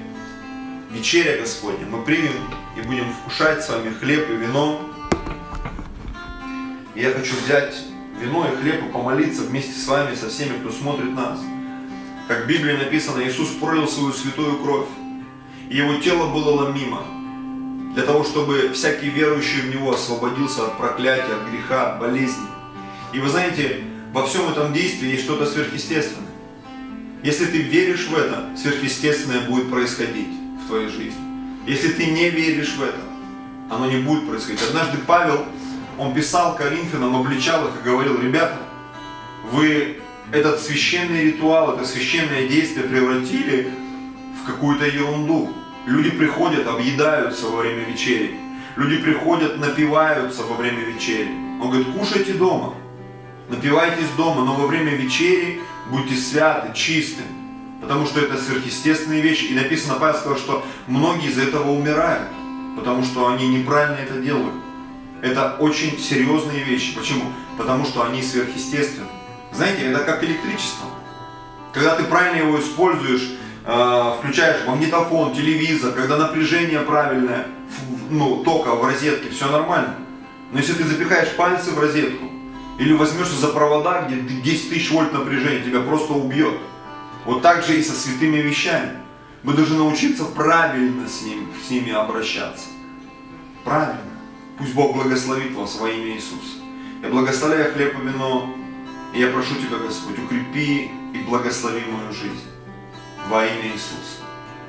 вечеря 0.91 1.39
Господня. 1.39 1.85
Мы 1.87 2.03
примем 2.03 2.33
и 2.77 2.81
будем 2.81 3.11
вкушать 3.11 3.63
с 3.63 3.69
вами 3.69 3.91
хлеб 3.93 4.29
и 4.29 4.33
вино. 4.33 4.81
И 6.95 7.01
я 7.01 7.11
хочу 7.11 7.35
взять 7.43 7.75
вино 8.21 8.47
и 8.47 8.55
хлеб 8.61 8.83
и 8.87 8.91
помолиться 8.91 9.43
вместе 9.43 9.73
с 9.73 9.87
вами, 9.87 10.13
со 10.13 10.29
всеми, 10.29 10.59
кто 10.59 10.71
смотрит 10.71 11.11
нас. 11.13 11.39
Как 12.27 12.45
в 12.45 12.47
Библии 12.47 12.77
написано, 12.77 13.23
Иисус 13.23 13.49
пролил 13.59 13.87
свою 13.87 14.13
святую 14.13 14.63
кровь, 14.63 14.87
и 15.69 15.77
его 15.77 15.95
тело 15.95 16.31
было 16.31 16.63
ломимо, 16.63 17.01
для 17.93 18.03
того, 18.03 18.23
чтобы 18.23 18.71
всякий 18.73 19.09
верующий 19.09 19.61
в 19.61 19.75
него 19.75 19.93
освободился 19.93 20.65
от 20.65 20.77
проклятия, 20.77 21.33
от 21.33 21.51
греха, 21.51 21.93
от 21.93 21.99
болезни. 21.99 22.47
И 23.13 23.19
вы 23.19 23.29
знаете, 23.29 23.83
во 24.11 24.25
всем 24.25 24.49
этом 24.49 24.73
действии 24.73 25.11
есть 25.11 25.23
что-то 25.23 25.45
сверхъестественное. 25.45 26.29
Если 27.23 27.45
ты 27.45 27.59
веришь 27.59 28.07
в 28.07 28.15
это, 28.15 28.49
сверхъестественное 28.57 29.41
будет 29.41 29.69
происходить 29.69 30.27
в 30.63 30.67
твоей 30.67 30.89
жизни. 30.89 31.21
Если 31.65 31.89
ты 31.89 32.07
не 32.07 32.29
веришь 32.29 32.75
в 32.75 32.83
это, 32.83 32.99
оно 33.69 33.85
не 33.89 33.97
будет 33.97 34.27
происходить. 34.27 34.61
Однажды 34.67 34.97
Павел 35.05 35.45
он 35.97 36.13
писал 36.13 36.55
Коринфянам, 36.55 37.15
обличал 37.15 37.67
их 37.67 37.73
и 37.79 37.87
говорил, 37.87 38.19
ребята, 38.19 38.57
вы 39.51 40.01
этот 40.31 40.59
священный 40.59 41.25
ритуал, 41.25 41.75
это 41.75 41.85
священное 41.85 42.47
действие 42.47 42.87
превратили 42.87 43.71
в 44.41 44.47
какую-то 44.47 44.85
ерунду. 44.85 45.53
Люди 45.85 46.11
приходят, 46.11 46.65
объедаются 46.65 47.47
во 47.47 47.57
время 47.57 47.83
вечери. 47.83 48.39
Люди 48.77 48.97
приходят, 48.97 49.57
напиваются 49.57 50.43
во 50.43 50.55
время 50.55 50.79
вечери. 50.79 51.27
Он 51.61 51.69
говорит, 51.69 51.87
кушайте 51.93 52.33
дома, 52.33 52.73
напивайтесь 53.49 54.09
дома, 54.15 54.45
но 54.45 54.55
во 54.55 54.67
время 54.67 54.95
вечери 54.95 55.61
будьте 55.89 56.15
святы, 56.15 56.73
чисты. 56.73 57.23
Потому 57.81 58.05
что 58.05 58.21
это 58.21 58.37
сверхъестественные 58.37 59.21
вещи. 59.21 59.45
И 59.45 59.55
написано, 59.55 59.95
Павел 59.99 60.15
сказал, 60.17 60.37
что 60.37 60.65
многие 60.87 61.29
из 61.29 61.37
этого 61.37 61.69
умирают, 61.71 62.29
потому 62.77 63.03
что 63.03 63.27
они 63.27 63.47
неправильно 63.49 63.97
это 63.97 64.21
делают. 64.21 64.55
Это 65.21 65.57
очень 65.59 65.99
серьезные 65.99 66.63
вещи. 66.63 66.95
Почему? 66.95 67.25
Потому 67.57 67.85
что 67.85 68.05
они 68.05 68.21
сверхъестественны. 68.21 69.07
Знаете, 69.51 69.83
это 69.83 69.99
как 69.99 70.23
электричество. 70.23 70.87
Когда 71.73 71.95
ты 71.95 72.03
правильно 72.05 72.47
его 72.47 72.59
используешь, 72.59 73.31
включаешь 73.63 74.65
магнитофон, 74.67 75.33
телевизор, 75.33 75.93
когда 75.93 76.17
напряжение 76.17 76.79
правильное, 76.81 77.47
ну, 78.09 78.43
тока 78.43 78.75
в 78.75 78.85
розетке, 78.85 79.29
все 79.29 79.49
нормально. 79.49 79.95
Но 80.51 80.59
если 80.59 80.73
ты 80.73 80.83
запихаешь 80.83 81.29
пальцы 81.35 81.71
в 81.71 81.79
розетку, 81.79 82.25
или 82.77 82.93
возьмешься 82.93 83.39
за 83.39 83.49
провода, 83.49 84.01
где 84.01 84.19
10 84.19 84.69
тысяч 84.69 84.91
вольт 84.91 85.13
напряжения, 85.13 85.63
тебя 85.63 85.81
просто 85.81 86.13
убьет. 86.13 86.55
Вот 87.25 87.41
так 87.41 87.63
же 87.63 87.79
и 87.79 87.83
со 87.83 87.93
святыми 87.93 88.37
вещами. 88.37 88.97
Мы 89.43 89.53
должны 89.53 89.77
научиться 89.77 90.25
правильно 90.25 91.07
с, 91.07 91.21
ним, 91.21 91.47
с 91.65 91.69
ними 91.69 91.91
обращаться. 91.91 92.65
Правильно. 93.63 94.01
Пусть 94.57 94.73
Бог 94.73 94.95
благословит 94.95 95.53
вас 95.53 95.75
во 95.79 95.89
имя 95.89 96.15
Иисуса. 96.15 96.59
Я 97.01 97.09
благословляю 97.09 97.73
хлеб 97.73 97.95
и 97.97 98.07
вино, 98.07 98.53
и 99.13 99.19
я 99.19 99.27
прошу 99.27 99.55
Тебя, 99.55 99.77
Господь, 99.77 100.19
укрепи 100.19 100.91
и 101.13 101.17
благослови 101.27 101.83
мою 101.89 102.11
жизнь 102.11 102.52
во 103.27 103.45
имя 103.45 103.73
Иисуса. 103.73 104.23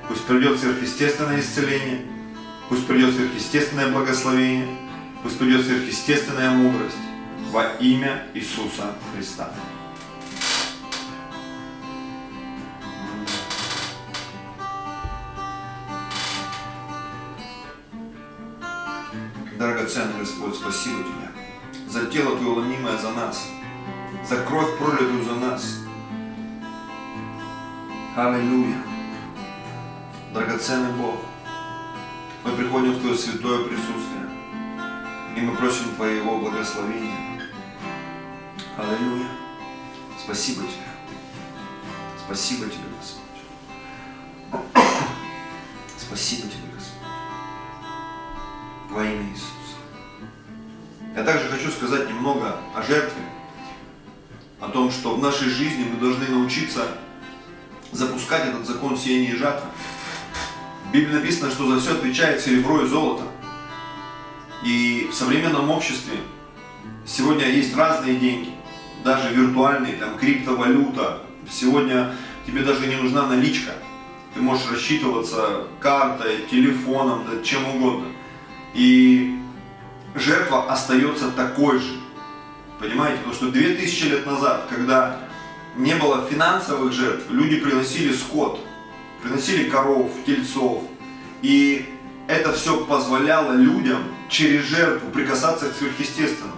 Пусть 0.08 0.24
придет 0.26 0.58
сверхъестественное 0.58 1.40
исцеление, 1.40 2.02
пусть 2.68 2.86
придет 2.86 3.14
сверхъестественное 3.14 3.90
благословение, 3.90 4.68
пусть 5.22 5.38
придет 5.38 5.64
сверхъестественная 5.64 6.50
мудрость 6.50 6.96
во 7.50 7.64
имя 7.80 8.26
Иисуса 8.34 8.94
Христа. 9.14 9.50
Драгоценный 19.58 20.18
Господь, 20.20 20.56
спасибо 20.56 20.98
Тебе 21.04 21.24
за 21.88 22.06
тело 22.06 22.36
Твое 22.36 22.56
ломимое 22.56 22.98
за 22.98 23.10
нас, 23.12 23.48
за 24.28 24.36
кровь 24.38 24.76
пролитую 24.78 25.24
за 25.24 25.34
нас. 25.36 25.83
Аллилуйя. 28.16 28.80
Драгоценный 30.32 30.92
Бог, 30.92 31.16
мы 32.44 32.52
приходим 32.52 32.92
в 32.92 33.00
Твое 33.00 33.16
святое 33.16 33.64
присутствие, 33.64 34.30
и 35.36 35.40
мы 35.40 35.56
просим 35.56 35.96
Твоего 35.96 36.38
благословения. 36.38 37.42
Аллилуйя. 38.78 39.26
Спасибо 40.16 40.62
Тебе. 40.62 40.86
Спасибо 42.24 42.66
Тебе, 42.66 42.84
Господь. 43.00 43.24
Спасибо 45.98 46.42
Тебе, 46.42 46.68
Господь. 46.72 47.08
Во 48.90 49.04
имя 49.04 49.28
Иисуса. 49.32 49.76
Я 51.16 51.24
также 51.24 51.48
хочу 51.48 51.68
сказать 51.68 52.08
немного 52.08 52.60
о 52.76 52.82
жертве, 52.82 53.22
о 54.60 54.68
том, 54.68 54.92
что 54.92 55.16
в 55.16 55.20
нашей 55.20 55.48
жизни 55.48 55.90
мы 55.92 55.98
должны 55.98 56.28
научиться 56.28 56.86
запускать 57.94 58.46
этот 58.46 58.66
закон 58.66 58.96
сеяния 58.96 59.30
и 59.30 59.36
жатвы. 59.36 59.68
В 60.88 60.92
Библии 60.92 61.14
написано, 61.14 61.50
что 61.50 61.66
за 61.66 61.80
все 61.80 61.92
отвечает 61.92 62.40
серебро 62.40 62.82
и 62.82 62.86
золото. 62.86 63.24
И 64.64 65.08
в 65.10 65.14
современном 65.14 65.70
обществе 65.70 66.14
сегодня 67.06 67.48
есть 67.48 67.76
разные 67.76 68.16
деньги, 68.16 68.50
даже 69.04 69.32
виртуальные, 69.32 69.94
там, 69.94 70.18
криптовалюта. 70.18 71.22
Сегодня 71.50 72.14
тебе 72.46 72.62
даже 72.62 72.86
не 72.86 72.96
нужна 72.96 73.26
наличка. 73.26 73.72
Ты 74.34 74.40
можешь 74.40 74.70
рассчитываться 74.70 75.64
картой, 75.80 76.46
телефоном, 76.50 77.24
да, 77.30 77.42
чем 77.44 77.64
угодно. 77.76 78.06
И 78.74 79.38
жертва 80.14 80.72
остается 80.72 81.30
такой 81.30 81.78
же. 81.78 82.00
Понимаете? 82.80 83.18
Потому 83.18 83.34
что 83.34 83.50
2000 83.50 84.04
лет 84.04 84.26
назад, 84.26 84.66
когда 84.68 85.20
не 85.76 85.94
было 85.94 86.26
финансовых 86.30 86.92
жертв, 86.92 87.30
люди 87.30 87.56
приносили 87.56 88.12
скот, 88.12 88.60
приносили 89.22 89.68
коров, 89.68 90.10
тельцов. 90.26 90.82
И 91.42 91.86
это 92.28 92.52
все 92.52 92.84
позволяло 92.84 93.52
людям 93.52 93.98
через 94.28 94.64
жертву 94.64 95.10
прикасаться 95.10 95.68
к 95.68 95.76
сверхъестественному. 95.76 96.56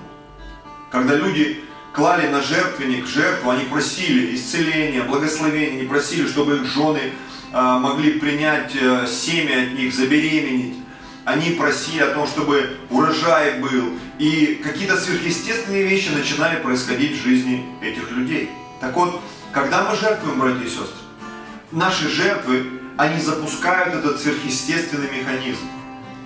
Когда 0.90 1.14
люди 1.16 1.60
клали 1.92 2.28
на 2.28 2.42
жертвенник 2.42 3.06
жертву, 3.06 3.50
они 3.50 3.64
просили 3.64 4.36
исцеления, 4.36 5.02
благословения, 5.02 5.78
они 5.78 5.88
просили, 5.88 6.26
чтобы 6.26 6.56
их 6.56 6.66
жены 6.66 7.12
а, 7.52 7.78
могли 7.78 8.20
принять 8.20 8.72
э, 8.74 9.06
семя 9.06 9.62
от 9.62 9.78
них, 9.78 9.94
забеременеть. 9.94 10.76
Они 11.24 11.50
просили 11.50 12.02
о 12.02 12.14
том, 12.14 12.26
чтобы 12.26 12.76
урожай 12.90 13.58
был. 13.60 13.94
И 14.18 14.60
какие-то 14.62 14.96
сверхъестественные 14.96 15.84
вещи 15.84 16.10
начинали 16.10 16.60
происходить 16.60 17.18
в 17.18 17.24
жизни 17.24 17.64
этих 17.82 18.10
людей. 18.12 18.50
Так 18.80 18.94
вот, 18.94 19.20
когда 19.52 19.84
мы 19.84 19.96
жертвуем, 19.96 20.38
братья 20.38 20.62
и 20.62 20.68
сестры, 20.68 21.06
наши 21.72 22.08
жертвы, 22.08 22.66
они 22.98 23.20
запускают 23.20 23.94
этот 23.94 24.20
сверхъестественный 24.20 25.10
механизм. 25.10 25.66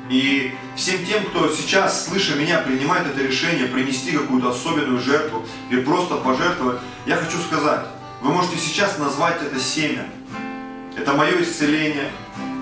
И 0.08 0.52
всем 0.74 1.04
тем, 1.06 1.24
кто 1.26 1.48
сейчас, 1.48 2.06
слыша 2.06 2.34
меня, 2.34 2.58
принимает 2.58 3.06
это 3.06 3.22
решение 3.22 3.66
принести 3.66 4.10
какую-то 4.10 4.50
особенную 4.50 5.00
жертву 5.00 5.46
или 5.70 5.80
просто 5.82 6.16
пожертвовать, 6.16 6.78
я 7.06 7.16
хочу 7.16 7.38
сказать, 7.38 7.82
вы 8.20 8.32
можете 8.32 8.58
сейчас 8.58 8.98
назвать 8.98 9.40
это 9.40 9.60
семя. 9.60 10.06
Это 10.96 11.12
мое 11.12 11.40
исцеление, 11.42 12.10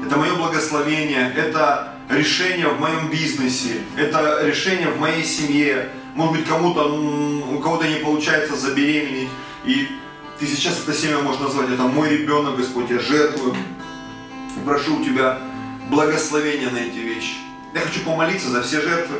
это 0.05 0.16
мое 0.18 0.34
благословение, 0.34 1.32
это 1.34 1.95
решение 2.11 2.68
в 2.68 2.78
моем 2.78 3.11
бизнесе, 3.11 3.80
это 3.97 4.41
решение 4.45 4.89
в 4.89 5.01
моей 5.01 5.24
семье. 5.24 5.89
Может 6.14 6.36
быть, 6.36 6.47
кому-то, 6.47 6.84
у 6.84 7.59
кого-то 7.61 7.89
не 7.89 7.97
получается 7.97 8.57
забеременеть, 8.57 9.30
и 9.68 9.86
ты 10.40 10.46
сейчас 10.46 10.80
это 10.80 10.94
семя 10.94 11.18
можешь 11.18 11.42
назвать, 11.42 11.68
это 11.68 11.82
мой 11.82 12.08
ребенок, 12.08 12.56
Господь, 12.56 12.88
я 12.88 12.98
жертвую. 12.98 13.54
Прошу 14.64 14.98
у 14.98 15.04
Тебя 15.04 15.38
благословения 15.90 16.70
на 16.70 16.78
эти 16.78 16.96
вещи. 16.96 17.34
Я 17.74 17.80
хочу 17.80 18.00
помолиться 18.00 18.48
за 18.48 18.62
все 18.62 18.80
жертвы. 18.80 19.18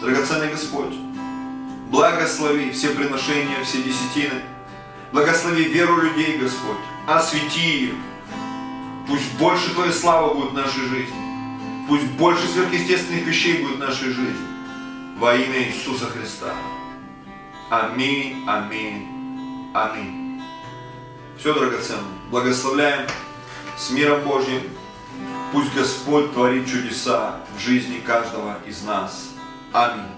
Драгоценный 0.00 0.50
Господь, 0.50 0.94
благослови 1.90 2.70
все 2.70 2.90
приношения, 2.90 3.62
все 3.62 3.82
десятины. 3.82 4.40
Благослови 5.12 5.64
веру 5.64 6.00
людей, 6.00 6.38
Господь. 6.38 6.78
Освети 7.06 7.60
ее. 7.60 7.94
Пусть 9.06 9.30
больше 9.38 9.74
Твоей 9.74 9.92
славы 9.92 10.34
будет 10.34 10.52
в 10.52 10.54
нашей 10.54 10.82
жизни. 10.86 11.16
Пусть 11.88 12.06
больше 12.12 12.46
сверхъестественных 12.48 13.26
вещей 13.26 13.62
будет 13.62 13.76
в 13.76 13.80
нашей 13.80 14.10
жизни. 14.12 14.46
Во 15.18 15.34
имя 15.34 15.64
Иисуса 15.64 16.06
Христа. 16.06 16.54
Аминь, 17.70 18.44
аминь, 18.46 19.17
аминь. 19.74 20.42
Все, 21.38 21.54
драгоценное. 21.54 22.02
Благословляем 22.30 23.08
с 23.76 23.90
миром 23.90 24.22
Божьим. 24.22 24.62
Пусть 25.52 25.74
Господь 25.74 26.32
творит 26.32 26.66
чудеса 26.66 27.40
в 27.56 27.60
жизни 27.60 28.00
каждого 28.00 28.58
из 28.66 28.82
нас. 28.82 29.30
Аминь. 29.72 30.17